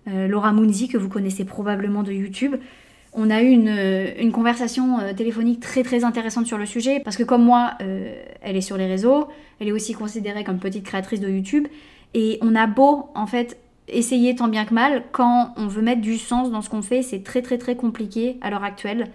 euh, 0.07 0.27
Laura 0.27 0.53
Munzi, 0.53 0.87
que 0.87 0.97
vous 0.97 1.09
connaissez 1.09 1.45
probablement 1.45 2.03
de 2.03 2.11
YouTube. 2.11 2.55
On 3.13 3.29
a 3.29 3.41
eu 3.41 3.49
une, 3.49 3.69
euh, 3.69 4.11
une 4.19 4.31
conversation 4.31 4.99
téléphonique 5.15 5.59
très 5.59 5.83
très 5.83 6.03
intéressante 6.03 6.47
sur 6.47 6.57
le 6.57 6.65
sujet, 6.65 7.01
parce 7.03 7.17
que 7.17 7.23
comme 7.23 7.43
moi, 7.43 7.73
elle 8.41 8.55
est 8.55 8.61
sur 8.61 8.77
les 8.77 8.87
réseaux, 8.87 9.27
elle 9.59 9.67
est 9.67 9.73
aussi 9.73 9.93
considérée 9.93 10.43
comme 10.43 10.59
petite 10.59 10.83
créatrice 10.83 11.19
de 11.19 11.29
YouTube, 11.29 11.67
et 12.13 12.39
on 12.41 12.55
a 12.55 12.65
beau 12.65 13.09
en 13.13 13.27
fait 13.27 13.57
essayer 13.91 14.35
tant 14.35 14.47
bien 14.47 14.65
que 14.65 14.73
mal, 14.73 15.03
quand 15.11 15.53
on 15.57 15.67
veut 15.67 15.81
mettre 15.81 16.01
du 16.01 16.17
sens 16.17 16.51
dans 16.51 16.61
ce 16.61 16.69
qu'on 16.69 16.81
fait, 16.81 17.01
c'est 17.01 17.23
très 17.23 17.41
très 17.41 17.57
très 17.57 17.75
compliqué 17.75 18.37
à 18.41 18.49
l'heure 18.49 18.63
actuelle 18.63 19.11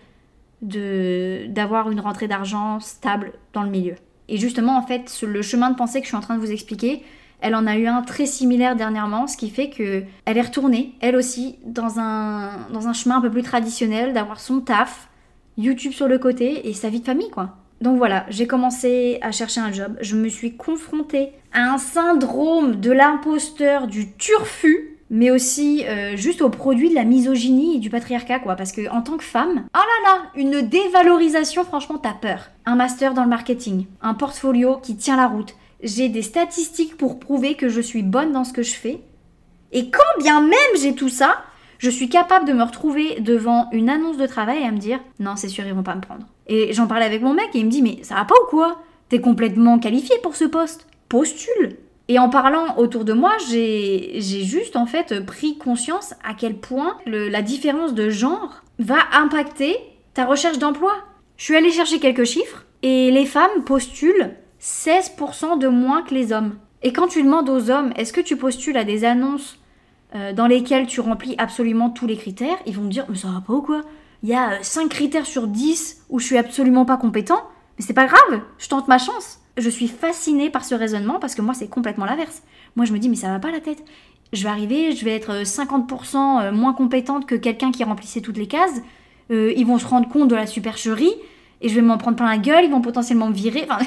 de 0.63 1.47
d'avoir 1.49 1.91
une 1.91 2.01
rentrée 2.01 2.29
d'argent 2.29 2.81
stable 2.81 3.33
dans 3.53 3.63
le 3.63 3.71
milieu. 3.71 3.95
Et 4.29 4.39
justement, 4.39 4.77
en 4.77 4.83
fait, 4.83 5.23
le 5.27 5.43
chemin 5.43 5.71
de 5.71 5.77
pensée 5.77 6.01
que 6.01 6.05
je 6.05 6.09
suis 6.09 6.17
en 6.17 6.21
train 6.21 6.37
de 6.37 6.41
vous 6.41 6.51
expliquer, 6.51 7.03
elle 7.41 7.55
en 7.55 7.67
a 7.67 7.77
eu 7.77 7.87
un 7.87 8.01
très 8.03 8.27
similaire 8.27 8.75
dernièrement, 8.75 9.27
ce 9.27 9.37
qui 9.37 9.51
fait 9.51 9.69
que 9.69 10.05
elle 10.25 10.39
est 10.39 10.43
retournée, 10.43 10.95
elle 11.01 11.17
aussi, 11.17 11.59
dans 11.67 11.99
un, 11.99 12.69
dans 12.73 12.89
un 12.89 12.95
chemin 12.95 13.19
un 13.19 13.21
peu 13.21 13.31
plus 13.31 13.43
traditionnel, 13.43 14.15
d'avoir 14.15 14.41
son 14.41 14.61
taf, 14.61 15.09
YouTube 15.59 15.93
sur 15.93 16.09
le 16.09 16.19
côté 16.19 16.69
et 16.69 16.73
sa 16.73 16.89
vie 16.89 17.01
de 17.01 17.05
famille, 17.05 17.31
quoi. 17.31 17.57
Donc 17.85 17.99
voilà, 17.99 18.25
j'ai 18.31 18.47
commencé 18.47 19.19
à 19.21 19.31
chercher 19.31 19.61
un 19.61 19.71
job. 19.71 19.99
Je 20.01 20.17
me 20.17 20.31
suis 20.31 20.57
confrontée 20.57 21.33
à 21.53 21.71
un 21.71 21.77
syndrome 21.77 22.77
de 22.77 22.91
l'imposteur, 22.91 23.89
du 23.89 24.13
turfu, 24.13 24.97
mais 25.11 25.31
aussi 25.31 25.85
euh, 25.85 26.17
juste 26.17 26.41
au 26.41 26.49
produit 26.49 26.89
de 26.89 26.95
la 26.95 27.05
misogynie 27.05 27.77
et 27.77 27.81
du 27.81 27.91
patriarcat, 27.91 28.39
quoi. 28.39 28.57
Parce 28.57 28.73
que 28.73 28.91
en 28.91 29.03
tant 29.03 29.19
que 29.19 29.23
femme, 29.23 29.67
oh 29.75 29.79
là 29.79 29.83
là, 30.07 30.23
une 30.35 30.63
dévalorisation, 30.63 31.63
franchement, 31.63 31.99
t'as 31.99 32.15
peur. 32.15 32.49
Un 32.65 32.75
master 32.75 33.13
dans 33.13 33.23
le 33.23 33.29
marketing, 33.29 33.85
un 34.01 34.15
portfolio 34.15 34.79
qui 34.79 34.97
tient 34.97 35.17
la 35.17 35.27
route. 35.27 35.55
J'ai 35.83 36.09
des 36.09 36.23
statistiques 36.23 36.97
pour 36.97 37.21
prouver 37.21 37.55
que 37.55 37.69
je 37.69 37.83
suis 37.83 38.03
bonne 38.03 38.33
dans 38.33 38.45
ce 38.45 38.55
que 38.55 38.63
je 38.63 38.73
fais. 38.73 39.03
Et 39.73 39.91
quand 39.91 40.23
bien 40.23 40.41
même 40.41 40.81
j'ai 40.81 40.95
tout 40.95 41.11
ça, 41.11 41.37
je 41.77 41.91
suis 41.91 42.09
capable 42.09 42.49
de 42.49 42.55
me 42.55 42.63
retrouver 42.63 43.21
devant 43.21 43.69
une 43.73 43.91
annonce 43.91 44.17
de 44.17 44.27
travail 44.27 44.63
et 44.63 44.67
à 44.67 44.71
me 44.71 44.79
dire 44.79 45.01
non, 45.21 45.37
c'est 45.37 45.49
sûr, 45.49 45.67
ils 45.67 45.75
vont 45.75 45.83
pas 45.83 45.95
me 45.95 46.01
prendre. 46.01 46.25
Et 46.47 46.73
j'en 46.73 46.87
parlais 46.87 47.07
avec 47.07 47.23
mon 47.23 47.35
mec 47.35 47.51
et 47.55 47.59
il 47.59 47.67
me 47.67 47.71
dit 47.71 47.83
mais 47.83 47.99
ça 48.03 48.17
va 48.17 48.25
pas 48.25 48.35
ou 48.43 48.47
quoi? 48.49 48.83
T'es 49.09 49.21
complètement 49.21 49.79
qualifié 49.79 50.17
pour 50.23 50.37
ce 50.37 50.45
poste. 50.45 50.87
Postule. 51.09 51.77
Et 52.09 52.19
en 52.19 52.29
parlant 52.29 52.77
autour 52.77 53.05
de 53.05 53.15
moi, 53.15 53.33
j'ai 53.49 54.21
juste 54.21 54.77
en 54.77 54.87
fait 54.87 55.25
pris 55.25 55.57
conscience 55.57 56.15
à 56.23 56.35
quel 56.35 56.57
point 56.57 56.99
la 57.07 57.43
différence 57.43 57.95
de 57.95 58.11
genre 58.11 58.63
va 58.79 58.99
impacter 59.13 59.77
ta 60.13 60.27
recherche 60.27 60.59
d'emploi. 60.59 60.93
Je 61.37 61.45
suis 61.45 61.57
allée 61.57 61.71
chercher 61.71 61.99
quelques 62.01 62.25
chiffres 62.25 62.65
et 62.83 63.11
les 63.11 63.25
femmes 63.25 63.65
postulent 63.65 64.35
16% 64.61 65.59
de 65.59 65.69
moins 65.69 66.03
que 66.03 66.15
les 66.15 66.33
hommes. 66.33 66.57
Et 66.83 66.93
quand 66.93 67.09
tu 67.09 67.23
demandes 67.23 67.49
aux 67.49 67.71
hommes 67.71 67.93
est-ce 67.97 68.13
que 68.13 68.21
tu 68.21 68.37
postules 68.37 68.77
à 68.77 68.85
des 68.85 69.05
annonces 69.05 69.59
euh, 70.15 70.33
dans 70.35 70.47
lesquelles 70.47 70.87
tu 70.87 71.01
remplis 71.01 71.35
absolument 71.39 71.89
tous 71.89 72.07
les 72.07 72.17
critères, 72.17 72.59
ils 72.67 72.75
vont 72.75 72.83
me 72.83 72.91
dire 72.91 73.07
mais 73.09 73.17
ça 73.17 73.29
va 73.29 73.43
pas 73.45 73.55
ou 73.55 73.63
quoi? 73.63 73.81
Il 74.25 74.31
y 74.31 74.35
a 74.35 74.63
5 74.63 74.89
critères 74.89 75.27
sur 75.27 75.47
10 75.47 76.07
où 76.09 76.19
je 76.19 76.25
suis 76.25 76.39
absolument 76.39 76.87
pas 76.87 76.97
compétent, 76.97 77.43
mais 77.77 77.85
c'est 77.85 77.93
pas 77.93 78.07
grave, 78.07 78.41
je 78.57 78.69
tente 78.69 78.89
ma 78.89 78.97
chance. 78.97 79.41
Je 79.59 79.69
suis 79.69 79.87
fascinée 79.87 80.49
par 80.49 80.65
ce 80.65 80.75
raisonnement 80.75 81.19
parce 81.21 81.35
que 81.35 81.43
moi 81.43 81.53
c'est 81.53 81.69
complètement 81.69 82.07
l'inverse. 82.07 82.43
Moi 82.75 82.87
je 82.87 82.95
me 82.95 82.99
dis 82.99 83.11
mais 83.11 83.17
ça 83.17 83.29
va 83.29 83.39
pas 83.39 83.51
la 83.51 83.61
tête. 83.61 83.85
Je 84.33 84.43
vais 84.43 84.49
arriver, 84.49 84.93
je 84.93 85.05
vais 85.05 85.15
être 85.15 85.43
50% 85.43 86.17
euh, 86.17 86.53
moins 86.53 86.73
compétente 86.73 87.27
que 87.27 87.35
quelqu'un 87.35 87.71
qui 87.71 87.85
remplissait 87.85 88.23
toutes 88.23 88.39
les 88.39 88.47
cases. 88.47 88.81
Euh, 89.31 89.53
ils 89.59 89.67
vont 89.67 89.77
se 89.77 89.87
rendre 89.87 90.09
compte 90.09 90.29
de 90.29 90.35
la 90.35 90.47
supercherie 90.47 91.13
et 91.61 91.69
je 91.69 91.75
vais 91.75 91.83
m'en 91.83 91.99
prendre 91.99 92.17
plein 92.17 92.31
la 92.31 92.39
gueule, 92.39 92.65
ils 92.65 92.71
vont 92.71 92.81
potentiellement 92.81 93.29
me 93.29 93.35
virer. 93.35 93.69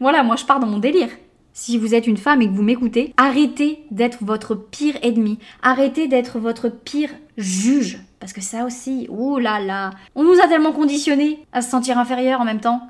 Voilà, 0.00 0.22
moi 0.22 0.36
je 0.36 0.44
pars 0.44 0.60
dans 0.60 0.66
mon 0.66 0.78
délire 0.78 1.08
si 1.54 1.78
vous 1.78 1.94
êtes 1.94 2.06
une 2.06 2.18
femme 2.18 2.42
et 2.42 2.46
que 2.46 2.52
vous 2.52 2.62
m'écoutez, 2.62 3.14
arrêtez 3.16 3.84
d'être 3.90 4.18
votre 4.20 4.54
pire 4.54 4.96
ennemi. 5.02 5.38
Arrêtez 5.62 6.06
d'être 6.06 6.38
votre 6.38 6.68
pire 6.68 7.10
juge. 7.38 7.98
Parce 8.20 8.32
que 8.32 8.40
ça 8.40 8.64
aussi, 8.64 9.06
ouh 9.10 9.38
là 9.38 9.60
là, 9.60 9.90
on 10.14 10.24
nous 10.24 10.40
a 10.40 10.48
tellement 10.48 10.72
conditionnés 10.72 11.44
à 11.52 11.62
se 11.62 11.70
sentir 11.70 11.98
inférieur 11.98 12.40
en 12.40 12.44
même 12.44 12.60
temps. 12.60 12.80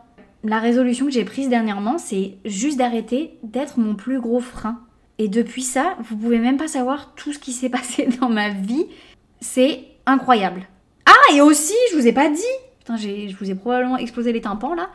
La 0.44 0.58
résolution 0.58 1.06
que 1.06 1.12
j'ai 1.12 1.24
prise 1.24 1.48
dernièrement, 1.48 1.98
c'est 1.98 2.34
juste 2.44 2.78
d'arrêter 2.78 3.38
d'être 3.42 3.78
mon 3.78 3.94
plus 3.94 4.20
gros 4.20 4.40
frein. 4.40 4.80
Et 5.18 5.28
depuis 5.28 5.62
ça, 5.62 5.96
vous 6.00 6.16
pouvez 6.16 6.38
même 6.38 6.56
pas 6.56 6.68
savoir 6.68 7.14
tout 7.14 7.32
ce 7.32 7.38
qui 7.38 7.52
s'est 7.52 7.68
passé 7.68 8.08
dans 8.20 8.28
ma 8.28 8.50
vie. 8.50 8.86
C'est 9.40 9.84
incroyable. 10.06 10.62
Ah, 11.06 11.34
et 11.34 11.40
aussi, 11.40 11.74
je 11.90 11.96
vous 11.96 12.06
ai 12.06 12.12
pas 12.12 12.30
dit, 12.30 12.42
putain, 12.78 12.96
je 12.96 13.36
vous 13.36 13.50
ai 13.50 13.54
probablement 13.54 13.98
explosé 13.98 14.32
les 14.32 14.40
tympans 14.40 14.74
là, 14.74 14.88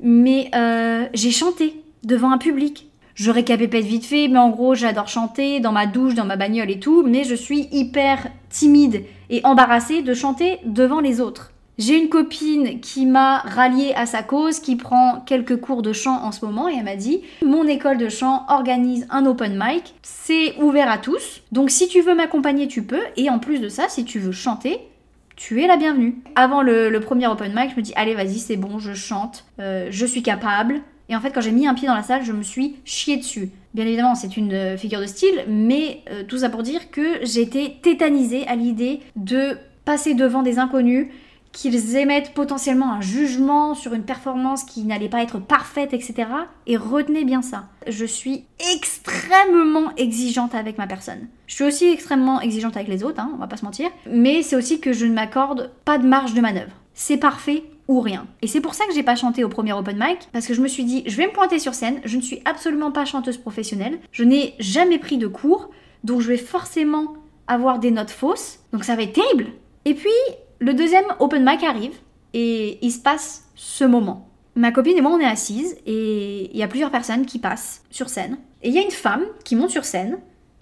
mais 0.00 0.50
euh, 0.54 1.06
j'ai 1.14 1.30
chanté 1.30 1.82
devant 2.04 2.30
un 2.30 2.38
public 2.38 2.88
je 3.14 3.30
récapépète 3.30 3.84
vite 3.84 4.04
fait, 4.04 4.28
mais 4.28 4.38
en 4.38 4.50
gros, 4.50 4.74
j'adore 4.74 5.08
chanter 5.08 5.60
dans 5.60 5.72
ma 5.72 5.86
douche, 5.86 6.14
dans 6.14 6.24
ma 6.24 6.36
bagnole 6.36 6.70
et 6.70 6.78
tout, 6.78 7.02
mais 7.06 7.24
je 7.24 7.34
suis 7.34 7.68
hyper 7.70 8.28
timide 8.52 9.04
et 9.30 9.44
embarrassée 9.44 10.02
de 10.02 10.14
chanter 10.14 10.60
devant 10.64 11.00
les 11.00 11.20
autres. 11.20 11.52
J'ai 11.78 11.96
une 11.98 12.10
copine 12.10 12.80
qui 12.80 13.06
m'a 13.06 13.38
ralliée 13.38 13.94
à 13.96 14.04
sa 14.04 14.22
cause, 14.22 14.60
qui 14.60 14.76
prend 14.76 15.20
quelques 15.26 15.56
cours 15.56 15.82
de 15.82 15.92
chant 15.92 16.22
en 16.22 16.30
ce 16.30 16.44
moment, 16.44 16.68
et 16.68 16.74
elle 16.76 16.84
m'a 16.84 16.96
dit 16.96 17.22
Mon 17.42 17.66
école 17.66 17.96
de 17.96 18.10
chant 18.10 18.44
organise 18.48 19.06
un 19.10 19.24
open 19.24 19.58
mic, 19.58 19.94
c'est 20.02 20.54
ouvert 20.60 20.90
à 20.90 20.98
tous, 20.98 21.40
donc 21.50 21.70
si 21.70 21.88
tu 21.88 22.02
veux 22.02 22.14
m'accompagner, 22.14 22.68
tu 22.68 22.82
peux, 22.82 23.02
et 23.16 23.30
en 23.30 23.38
plus 23.38 23.58
de 23.58 23.68
ça, 23.68 23.88
si 23.88 24.04
tu 24.04 24.18
veux 24.18 24.32
chanter, 24.32 24.80
tu 25.34 25.62
es 25.62 25.66
la 25.66 25.78
bienvenue. 25.78 26.18
Avant 26.36 26.62
le, 26.62 26.96
premier 27.00 27.26
open 27.26 27.52
mic, 27.54 27.70
je 27.70 27.76
me 27.76 27.82
dis 27.82 27.94
Allez, 27.96 28.14
vas-y, 28.14 28.38
c'est 28.38 28.56
bon, 28.56 28.78
je 28.78 28.92
chante, 28.92 29.46
euh, 29.58 29.88
je 29.90 30.04
suis 30.04 30.22
capable, 30.22 30.82
et 31.08 31.16
en 31.16 31.20
fait, 31.20 31.30
quand 31.30 31.40
j'ai 31.40 31.52
mis 31.52 31.66
un 31.66 31.74
pied 31.74 31.88
dans 31.88 31.94
la 31.94 32.02
salle, 32.02 32.24
je 32.24 32.32
me 32.32 32.42
suis 32.42 32.76
chié 32.84 33.16
dessus. 33.16 33.50
Bien 33.74 33.86
évidemment, 33.86 34.14
c'est 34.14 34.36
une 34.36 34.52
euh, 34.52 34.76
figure 34.76 35.00
de 35.00 35.06
style, 35.06 35.44
mais 35.48 36.02
euh, 36.10 36.24
tout 36.26 36.38
ça 36.38 36.50
pour 36.50 36.62
dire 36.62 36.90
que 36.90 37.24
j'étais 37.24 37.76
tétanisée 37.82 38.46
à 38.46 38.56
l'idée 38.56 39.00
de 39.16 39.56
passer 39.84 40.14
devant 40.14 40.42
des 40.42 40.58
inconnus, 40.58 41.08
qu'ils 41.52 41.96
émettent 41.96 42.32
potentiellement 42.32 42.92
un 42.92 43.00
jugement 43.00 43.74
sur 43.74 43.92
une 43.92 44.04
performance 44.04 44.64
qui 44.64 44.84
n'allait 44.84 45.08
pas 45.08 45.22
être 45.22 45.38
parfaite, 45.38 45.92
etc. 45.92 46.28
Et 46.66 46.76
retenez 46.76 47.24
bien 47.24 47.42
ça. 47.42 47.64
Je 47.86 48.06
suis 48.06 48.44
extrêmement 48.74 49.94
exigeante 49.96 50.54
avec 50.54 50.78
ma 50.78 50.86
personne. 50.86 51.28
Je 51.46 51.54
suis 51.56 51.64
aussi 51.64 51.86
extrêmement 51.88 52.40
exigeante 52.40 52.76
avec 52.76 52.88
les 52.88 53.04
autres, 53.04 53.20
hein, 53.20 53.30
on 53.34 53.38
va 53.38 53.48
pas 53.48 53.58
se 53.58 53.66
mentir. 53.66 53.90
Mais 54.10 54.42
c'est 54.42 54.56
aussi 54.56 54.80
que 54.80 54.94
je 54.94 55.04
ne 55.04 55.12
m'accorde 55.12 55.70
pas 55.84 55.98
de 55.98 56.06
marge 56.06 56.32
de 56.32 56.40
manœuvre. 56.40 56.72
C'est 56.94 57.16
parfait, 57.16 57.64
ou 57.88 58.00
rien. 58.00 58.26
Et 58.42 58.46
c'est 58.46 58.60
pour 58.60 58.74
ça 58.74 58.86
que 58.86 58.94
j'ai 58.94 59.02
pas 59.02 59.16
chanté 59.16 59.44
au 59.44 59.48
premier 59.48 59.72
open 59.72 59.96
mic, 59.98 60.28
parce 60.32 60.46
que 60.46 60.54
je 60.54 60.60
me 60.60 60.68
suis 60.68 60.84
dit, 60.84 61.02
je 61.06 61.16
vais 61.16 61.26
me 61.26 61.32
pointer 61.32 61.58
sur 61.58 61.74
scène, 61.74 62.00
je 62.04 62.16
ne 62.16 62.22
suis 62.22 62.40
absolument 62.44 62.92
pas 62.92 63.04
chanteuse 63.04 63.38
professionnelle, 63.38 63.98
je 64.12 64.24
n'ai 64.24 64.54
jamais 64.58 64.98
pris 64.98 65.18
de 65.18 65.26
cours, 65.26 65.70
donc 66.04 66.20
je 66.20 66.28
vais 66.28 66.36
forcément 66.36 67.14
avoir 67.46 67.78
des 67.78 67.90
notes 67.90 68.10
fausses, 68.10 68.60
donc 68.72 68.84
ça 68.84 68.96
va 68.96 69.02
être 69.02 69.12
terrible. 69.12 69.46
Et 69.84 69.94
puis, 69.94 70.10
le 70.58 70.74
deuxième 70.74 71.04
open 71.18 71.44
mic 71.44 71.62
arrive, 71.64 71.94
et 72.34 72.78
il 72.82 72.90
se 72.90 73.00
passe 73.00 73.48
ce 73.54 73.84
moment. 73.84 74.28
Ma 74.54 74.70
copine 74.70 74.96
et 74.96 75.00
moi, 75.00 75.12
on 75.12 75.20
est 75.20 75.24
assises, 75.24 75.76
et 75.86 76.50
il 76.52 76.56
y 76.56 76.62
a 76.62 76.68
plusieurs 76.68 76.90
personnes 76.90 77.26
qui 77.26 77.38
passent 77.38 77.82
sur 77.90 78.08
scène. 78.08 78.38
Et 78.62 78.68
il 78.68 78.74
y 78.74 78.78
a 78.78 78.82
une 78.82 78.90
femme 78.90 79.24
qui 79.44 79.56
monte 79.56 79.70
sur 79.70 79.84
scène, 79.84 80.18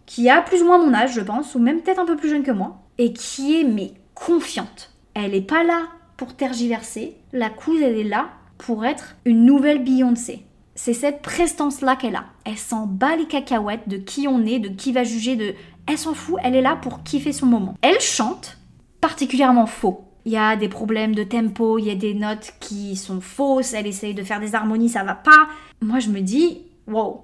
qui 0.07 0.29
a 0.29 0.43
plus 0.43 0.63
ou 0.63 0.67
moins 0.67 0.79
mon 0.79 0.95
âge, 0.95 1.15
je 1.15 1.21
pense, 1.21 1.55
ou 1.55 1.59
même 1.59 1.81
peut-être 1.81 2.01
un 2.01 2.07
peu 2.07 2.17
plus 2.17 2.31
jeune 2.31 2.43
que 2.43 2.51
moi, 2.51 2.79
et 2.99 3.13
qui 3.13 3.61
est, 3.61 3.65
mais, 3.65 3.93
confiante. 4.15 4.93
Elle 5.15 5.35
est 5.35 5.41
pas 5.43 5.65
là 5.65 5.89
pour 6.21 6.35
tergiverser. 6.35 7.17
La 7.33 7.49
couse, 7.49 7.81
elle 7.81 7.97
est 7.97 8.05
là 8.05 8.29
pour 8.59 8.85
être 8.85 9.17
une 9.25 9.47
nouvelle 9.47 9.83
Beyoncé. 9.83 10.45
C'est 10.75 10.93
cette 10.93 11.23
prestance-là 11.23 11.97
qu'elle 11.97 12.15
a. 12.15 12.27
Elle 12.45 12.59
s'en 12.59 12.87
bat 12.87 13.17
les 13.17 13.25
cacahuètes 13.25 13.89
de 13.89 13.97
qui 13.97 14.29
on 14.29 14.45
est, 14.45 14.59
de 14.59 14.69
qui 14.69 14.93
va 14.93 15.03
juger, 15.03 15.37
de... 15.37 15.55
Elle 15.87 15.97
s'en 15.97 16.13
fout, 16.13 16.37
elle 16.45 16.57
est 16.57 16.61
là 16.61 16.77
pour 16.77 17.05
kiffer 17.05 17.33
son 17.33 17.47
moment. 17.47 17.75
Elle 17.81 18.01
chante 18.01 18.59
particulièrement 19.01 19.65
faux. 19.65 20.05
Il 20.27 20.33
y 20.33 20.37
a 20.37 20.57
des 20.57 20.69
problèmes 20.69 21.15
de 21.15 21.25
tempo, 21.25 21.79
il 21.79 21.87
y 21.87 21.91
a 21.91 21.95
des 21.95 22.13
notes 22.13 22.53
qui 22.61 22.97
sont 22.97 23.23
fausses, 23.23 23.73
elle 23.73 23.87
essaye 23.87 24.13
de 24.13 24.23
faire 24.23 24.41
des 24.41 24.55
harmonies, 24.55 24.91
ça 24.91 25.05
va 25.05 25.15
pas. 25.15 25.49
Moi 25.81 26.01
je 26.01 26.11
me 26.11 26.21
dis, 26.21 26.67
wow, 26.87 27.23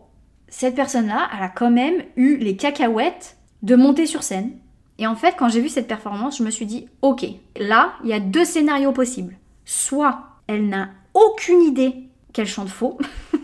cette 0.49 0.75
personne-là, 0.75 1.29
elle 1.37 1.45
a 1.45 1.51
quand 1.51 1.71
même 1.71 2.03
eu 2.17 2.39
les 2.39 2.57
cacahuètes 2.57 3.37
de 3.63 3.77
monter 3.77 4.07
sur 4.07 4.23
scène, 4.23 4.53
et 4.99 5.07
en 5.07 5.15
fait, 5.15 5.35
quand 5.39 5.49
j'ai 5.49 5.61
vu 5.61 5.69
cette 5.69 5.89
performance, 5.89 6.39
je 6.39 6.43
me 6.43 6.51
suis 6.51 6.67
dit, 6.67 6.89
ok, 7.03 7.27
là, 7.59 7.93
il 8.03 8.11
y 8.11 8.15
a 8.15 8.21
deux 8.21 8.45
scénarios 8.45 8.93
possibles. 8.93 9.37
Soit 9.65 10.21
elle 10.47 10.69
n'a 10.69 10.89
aucune 11.15 11.63
idée 11.63 11.95
qu'elle 12.33 12.47
chante 12.47 12.69
faux, 12.69 12.99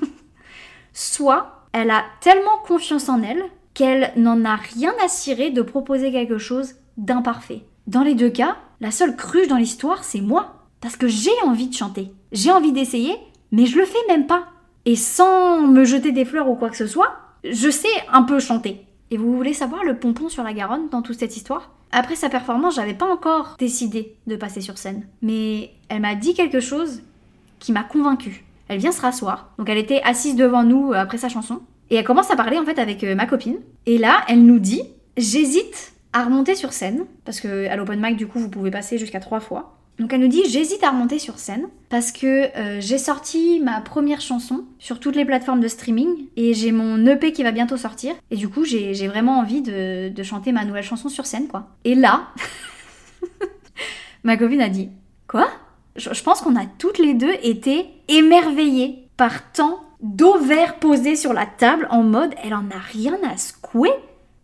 soit 0.92 1.66
elle 1.72 1.90
a 1.90 2.04
tellement 2.20 2.58
confiance 2.66 3.08
en 3.08 3.22
elle 3.22 3.42
qu'elle 3.74 4.12
n'en 4.16 4.44
a 4.44 4.56
rien 4.56 4.92
à 5.02 5.08
cirer 5.08 5.50
de 5.50 5.62
proposer 5.62 6.12
quelque 6.12 6.38
chose 6.38 6.74
d'imparfait. 6.96 7.62
Dans 7.86 8.02
les 8.02 8.14
deux 8.14 8.30
cas, 8.30 8.56
la 8.80 8.90
seule 8.90 9.16
cruche 9.16 9.48
dans 9.48 9.56
l'histoire, 9.56 10.04
c'est 10.04 10.20
moi. 10.20 10.58
Parce 10.80 10.96
que 10.96 11.06
j'ai 11.06 11.30
envie 11.44 11.68
de 11.68 11.74
chanter. 11.74 12.12
J'ai 12.32 12.50
envie 12.50 12.72
d'essayer, 12.72 13.16
mais 13.52 13.66
je 13.66 13.78
le 13.78 13.86
fais 13.86 13.98
même 14.08 14.26
pas. 14.26 14.48
Et 14.84 14.96
sans 14.96 15.60
me 15.60 15.84
jeter 15.84 16.12
des 16.12 16.24
fleurs 16.24 16.48
ou 16.48 16.56
quoi 16.56 16.70
que 16.70 16.76
ce 16.76 16.86
soit, 16.86 17.12
je 17.44 17.70
sais 17.70 17.88
un 18.12 18.22
peu 18.22 18.40
chanter. 18.40 18.84
Et 19.12 19.18
vous 19.18 19.36
voulez 19.36 19.52
savoir 19.52 19.84
le 19.84 19.98
pompon 19.98 20.30
sur 20.30 20.42
la 20.42 20.54
Garonne 20.54 20.88
dans 20.88 21.02
toute 21.02 21.18
cette 21.18 21.36
histoire? 21.36 21.70
Après 21.90 22.16
sa 22.16 22.30
performance, 22.30 22.76
j'avais 22.76 22.94
pas 22.94 23.12
encore 23.12 23.56
décidé 23.58 24.16
de 24.26 24.36
passer 24.36 24.62
sur 24.62 24.78
scène. 24.78 25.06
Mais 25.20 25.72
elle 25.90 26.00
m'a 26.00 26.14
dit 26.14 26.32
quelque 26.32 26.60
chose 26.60 27.02
qui 27.58 27.72
m'a 27.72 27.82
convaincue. 27.82 28.46
Elle 28.68 28.78
vient 28.78 28.90
se 28.90 29.02
rasseoir. 29.02 29.52
Donc 29.58 29.68
elle 29.68 29.76
était 29.76 30.00
assise 30.02 30.34
devant 30.34 30.64
nous 30.64 30.92
euh, 30.92 30.96
après 30.96 31.18
sa 31.18 31.28
chanson. 31.28 31.60
Et 31.90 31.96
elle 31.96 32.06
commence 32.06 32.30
à 32.30 32.36
parler 32.36 32.58
en 32.58 32.64
fait 32.64 32.78
avec 32.78 33.04
euh, 33.04 33.14
ma 33.14 33.26
copine. 33.26 33.58
Et 33.84 33.98
là, 33.98 34.24
elle 34.28 34.46
nous 34.46 34.58
dit 34.58 34.82
J'hésite 35.18 35.92
à 36.14 36.24
remonter 36.24 36.54
sur 36.54 36.72
scène. 36.72 37.04
Parce 37.26 37.42
que 37.42 37.68
à 37.68 37.76
l'open 37.76 38.00
mic, 38.00 38.16
du 38.16 38.26
coup, 38.26 38.38
vous 38.38 38.48
pouvez 38.48 38.70
passer 38.70 38.96
jusqu'à 38.96 39.20
trois 39.20 39.40
fois. 39.40 39.76
Donc 39.98 40.12
elle 40.12 40.20
nous 40.20 40.28
dit 40.28 40.42
j'hésite 40.48 40.82
à 40.82 40.90
remonter 40.90 41.18
sur 41.18 41.38
scène 41.38 41.68
parce 41.88 42.12
que 42.12 42.56
euh, 42.56 42.80
j'ai 42.80 42.98
sorti 42.98 43.60
ma 43.60 43.80
première 43.80 44.20
chanson 44.20 44.64
sur 44.78 44.98
toutes 44.98 45.16
les 45.16 45.24
plateformes 45.24 45.60
de 45.60 45.68
streaming 45.68 46.08
et 46.36 46.54
j'ai 46.54 46.72
mon 46.72 47.04
EP 47.06 47.32
qui 47.32 47.42
va 47.42 47.52
bientôt 47.52 47.76
sortir 47.76 48.14
et 48.30 48.36
du 48.36 48.48
coup 48.48 48.64
j'ai 48.64 49.06
vraiment 49.06 49.38
envie 49.38 49.60
de, 49.60 50.10
chanter 50.22 50.52
ma 50.52 50.64
nouvelle 50.64 50.84
chanson 50.84 51.08
sur 51.08 51.26
scène 51.26 51.46
quoi. 51.46 51.68
Et 51.84 51.94
là, 51.94 52.28
ma 54.24 54.36
copine 54.36 54.62
a 54.62 54.68
dit 54.68 54.88
quoi? 55.28 55.48
Je, 55.96 56.22
pense 56.22 56.40
qu'on 56.40 56.56
a 56.56 56.64
toutes 56.78 56.98
les 56.98 57.12
deux 57.12 57.34
été 57.42 57.86
émerveillées 58.08 59.08
par 59.18 59.52
tant 59.52 59.84
d'ovaires 60.00 60.78
posés 60.78 61.16
sur 61.16 61.34
la 61.34 61.44
table 61.44 61.86
en 61.90 62.02
mode 62.02 62.34
elle 62.42 62.54
en 62.54 62.70
a 62.70 62.78
rien 62.78 63.18
à 63.30 63.36
secouer, 63.36 63.92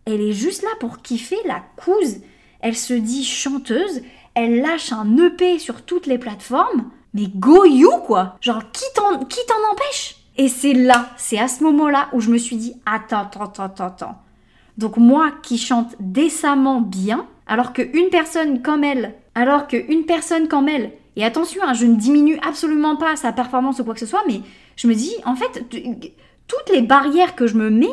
elle 0.05 0.21
est 0.21 0.33
juste 0.33 0.61
là 0.61 0.69
pour 0.79 1.01
kiffer 1.01 1.37
la 1.45 1.63
couse. 1.75 2.17
Elle 2.61 2.75
se 2.75 2.93
dit 2.93 3.23
chanteuse, 3.23 4.01
elle 4.39 4.61
lâche 4.61 4.93
un 4.93 5.17
EP 5.17 5.59
sur 5.59 5.81
toutes 5.81 6.05
les 6.05 6.17
plateformes. 6.17 6.89
Mais 7.13 7.27
go 7.27 7.65
you 7.65 7.91
quoi 8.05 8.37
Genre 8.39 8.71
qui 8.71 8.85
t'en 8.95 9.25
qui 9.25 9.39
t'en 9.47 9.71
empêche? 9.71 10.15
Et 10.37 10.47
c'est 10.47 10.73
là, 10.73 11.09
c'est 11.17 11.37
à 11.37 11.49
ce 11.49 11.63
moment-là 11.63 12.07
où 12.13 12.21
je 12.21 12.29
me 12.29 12.37
suis 12.37 12.55
dit 12.55 12.75
attends 12.85 13.23
attends 13.33 13.65
attends 13.65 13.85
attends. 13.85 14.21
Donc 14.77 14.95
moi 14.95 15.31
qui 15.43 15.57
chante 15.57 15.95
décemment 15.99 16.79
bien, 16.79 17.27
alors 17.47 17.73
qu'une 17.73 18.09
personne 18.09 18.61
comme 18.61 18.85
elle, 18.85 19.15
alors 19.35 19.67
qu'une 19.67 20.05
personne 20.05 20.47
comme 20.47 20.69
elle, 20.69 20.93
et 21.17 21.25
attention, 21.25 21.61
hein, 21.65 21.73
je 21.73 21.85
ne 21.85 21.95
diminue 21.95 22.39
absolument 22.47 22.95
pas 22.95 23.17
sa 23.17 23.33
performance 23.33 23.79
ou 23.79 23.83
quoi 23.83 23.93
que 23.93 23.99
ce 23.99 24.05
soit, 24.05 24.23
mais 24.25 24.41
je 24.77 24.87
me 24.87 24.95
dis 24.95 25.13
en 25.25 25.35
fait 25.35 25.65
toutes 26.47 26.69
les 26.73 26.81
barrières 26.81 27.35
que 27.35 27.47
je 27.47 27.55
me 27.55 27.69
mets, 27.69 27.87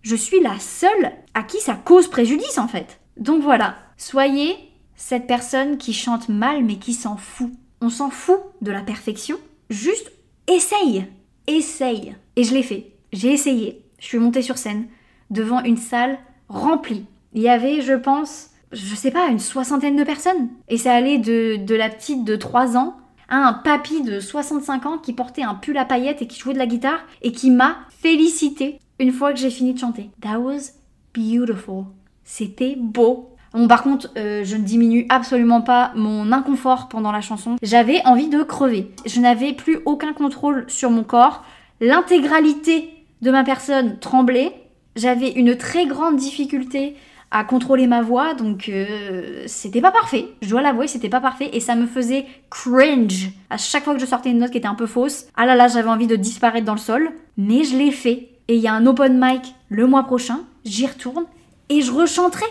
je 0.00 0.16
suis 0.16 0.40
la 0.40 0.58
seule 0.58 1.12
à 1.34 1.42
qui 1.42 1.58
ça 1.58 1.74
cause 1.74 2.08
préjudice 2.08 2.56
en 2.56 2.68
fait. 2.68 3.00
Donc 3.18 3.42
voilà, 3.42 3.74
soyez 3.98 4.69
cette 5.00 5.26
personne 5.26 5.78
qui 5.78 5.94
chante 5.94 6.28
mal 6.28 6.62
mais 6.62 6.76
qui 6.76 6.92
s'en 6.92 7.16
fout. 7.16 7.50
On 7.80 7.88
s'en 7.88 8.10
fout 8.10 8.38
de 8.60 8.70
la 8.70 8.82
perfection. 8.82 9.38
Juste 9.70 10.12
essaye. 10.46 11.06
Essaye. 11.46 12.14
Et 12.36 12.44
je 12.44 12.52
l'ai 12.52 12.62
fait. 12.62 12.92
J'ai 13.12 13.32
essayé. 13.32 13.82
Je 13.98 14.04
suis 14.04 14.18
montée 14.18 14.42
sur 14.42 14.58
scène 14.58 14.86
devant 15.30 15.64
une 15.64 15.78
salle 15.78 16.18
remplie. 16.48 17.06
Il 17.32 17.40
y 17.40 17.48
avait, 17.48 17.80
je 17.80 17.94
pense, 17.94 18.50
je 18.72 18.94
sais 18.94 19.10
pas, 19.10 19.28
une 19.28 19.38
soixantaine 19.38 19.96
de 19.96 20.04
personnes. 20.04 20.50
Et 20.68 20.76
ça 20.76 20.92
allait 20.92 21.18
de, 21.18 21.56
de 21.56 21.74
la 21.74 21.88
petite 21.88 22.24
de 22.24 22.36
3 22.36 22.76
ans 22.76 22.94
à 23.30 23.36
un 23.36 23.54
papy 23.54 24.02
de 24.02 24.20
65 24.20 24.84
ans 24.84 24.98
qui 24.98 25.14
portait 25.14 25.42
un 25.42 25.54
pull 25.54 25.78
à 25.78 25.86
paillettes 25.86 26.20
et 26.20 26.26
qui 26.26 26.38
jouait 26.38 26.54
de 26.54 26.58
la 26.58 26.66
guitare 26.66 27.00
et 27.22 27.32
qui 27.32 27.50
m'a 27.50 27.78
félicité 27.88 28.78
une 28.98 29.12
fois 29.12 29.32
que 29.32 29.38
j'ai 29.38 29.50
fini 29.50 29.72
de 29.72 29.78
chanter. 29.78 30.10
That 30.20 30.38
was 30.38 30.72
beautiful. 31.14 31.86
C'était 32.22 32.76
beau. 32.76 33.30
Bon, 33.52 33.66
par 33.66 33.82
contre, 33.82 34.10
euh, 34.16 34.44
je 34.44 34.56
ne 34.56 34.62
diminue 34.62 35.06
absolument 35.08 35.60
pas 35.60 35.92
mon 35.96 36.30
inconfort 36.32 36.88
pendant 36.88 37.12
la 37.12 37.20
chanson. 37.20 37.56
J'avais 37.62 38.00
envie 38.06 38.28
de 38.28 38.42
crever. 38.42 38.90
Je 39.06 39.20
n'avais 39.20 39.52
plus 39.52 39.80
aucun 39.84 40.12
contrôle 40.12 40.64
sur 40.68 40.90
mon 40.90 41.02
corps. 41.02 41.42
L'intégralité 41.80 42.90
de 43.22 43.30
ma 43.30 43.42
personne 43.42 43.98
tremblait. 43.98 44.52
J'avais 44.96 45.30
une 45.30 45.56
très 45.56 45.86
grande 45.86 46.16
difficulté 46.16 46.96
à 47.30 47.44
contrôler 47.44 47.86
ma 47.86 48.02
voix, 48.02 48.34
donc 48.34 48.68
euh, 48.68 49.44
c'était 49.46 49.80
pas 49.80 49.92
parfait. 49.92 50.26
Je 50.42 50.50
dois 50.50 50.62
l'avouer, 50.62 50.88
c'était 50.88 51.08
pas 51.08 51.20
parfait 51.20 51.50
et 51.52 51.60
ça 51.60 51.76
me 51.76 51.86
faisait 51.86 52.26
cringe 52.50 53.30
à 53.50 53.56
chaque 53.56 53.84
fois 53.84 53.94
que 53.94 54.00
je 54.00 54.06
sortais 54.06 54.30
une 54.30 54.38
note 54.38 54.50
qui 54.50 54.58
était 54.58 54.66
un 54.66 54.74
peu 54.74 54.86
fausse. 54.86 55.26
Ah 55.36 55.46
là 55.46 55.54
là, 55.54 55.68
j'avais 55.68 55.88
envie 55.88 56.08
de 56.08 56.16
disparaître 56.16 56.66
dans 56.66 56.74
le 56.74 56.80
sol, 56.80 57.12
mais 57.36 57.62
je 57.62 57.76
l'ai 57.76 57.92
fait. 57.92 58.28
Et 58.48 58.56
il 58.56 58.60
y 58.60 58.66
a 58.66 58.74
un 58.74 58.84
open 58.84 59.20
mic 59.22 59.54
le 59.68 59.86
mois 59.86 60.02
prochain, 60.02 60.40
j'y 60.64 60.86
retourne 60.86 61.24
et 61.68 61.82
je 61.82 61.92
rechanterai. 61.92 62.46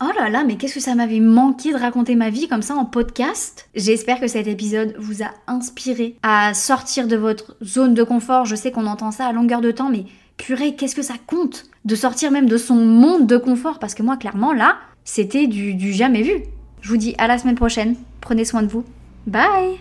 Oh 0.00 0.10
là 0.16 0.30
là, 0.30 0.44
mais 0.44 0.56
qu'est-ce 0.56 0.76
que 0.76 0.80
ça 0.80 0.94
m'avait 0.94 1.18
manqué 1.18 1.72
de 1.72 1.76
raconter 1.76 2.14
ma 2.14 2.30
vie 2.30 2.46
comme 2.46 2.62
ça 2.62 2.76
en 2.76 2.84
podcast? 2.84 3.68
J'espère 3.74 4.20
que 4.20 4.28
cet 4.28 4.46
épisode 4.46 4.94
vous 4.96 5.24
a 5.24 5.30
inspiré 5.48 6.14
à 6.22 6.54
sortir 6.54 7.08
de 7.08 7.16
votre 7.16 7.56
zone 7.64 7.94
de 7.94 8.04
confort. 8.04 8.44
Je 8.44 8.54
sais 8.54 8.70
qu'on 8.70 8.86
entend 8.86 9.10
ça 9.10 9.26
à 9.26 9.32
longueur 9.32 9.60
de 9.60 9.72
temps, 9.72 9.90
mais 9.90 10.04
purée, 10.36 10.76
qu'est-ce 10.76 10.94
que 10.94 11.02
ça 11.02 11.14
compte 11.26 11.64
de 11.84 11.96
sortir 11.96 12.30
même 12.30 12.48
de 12.48 12.58
son 12.58 12.76
monde 12.76 13.26
de 13.26 13.38
confort? 13.38 13.80
Parce 13.80 13.94
que 13.94 14.04
moi, 14.04 14.16
clairement, 14.16 14.52
là, 14.52 14.76
c'était 15.04 15.48
du, 15.48 15.74
du 15.74 15.92
jamais 15.92 16.22
vu. 16.22 16.44
Je 16.80 16.90
vous 16.90 16.96
dis 16.96 17.16
à 17.18 17.26
la 17.26 17.36
semaine 17.36 17.56
prochaine. 17.56 17.96
Prenez 18.20 18.44
soin 18.44 18.62
de 18.62 18.68
vous. 18.68 18.84
Bye 19.26 19.78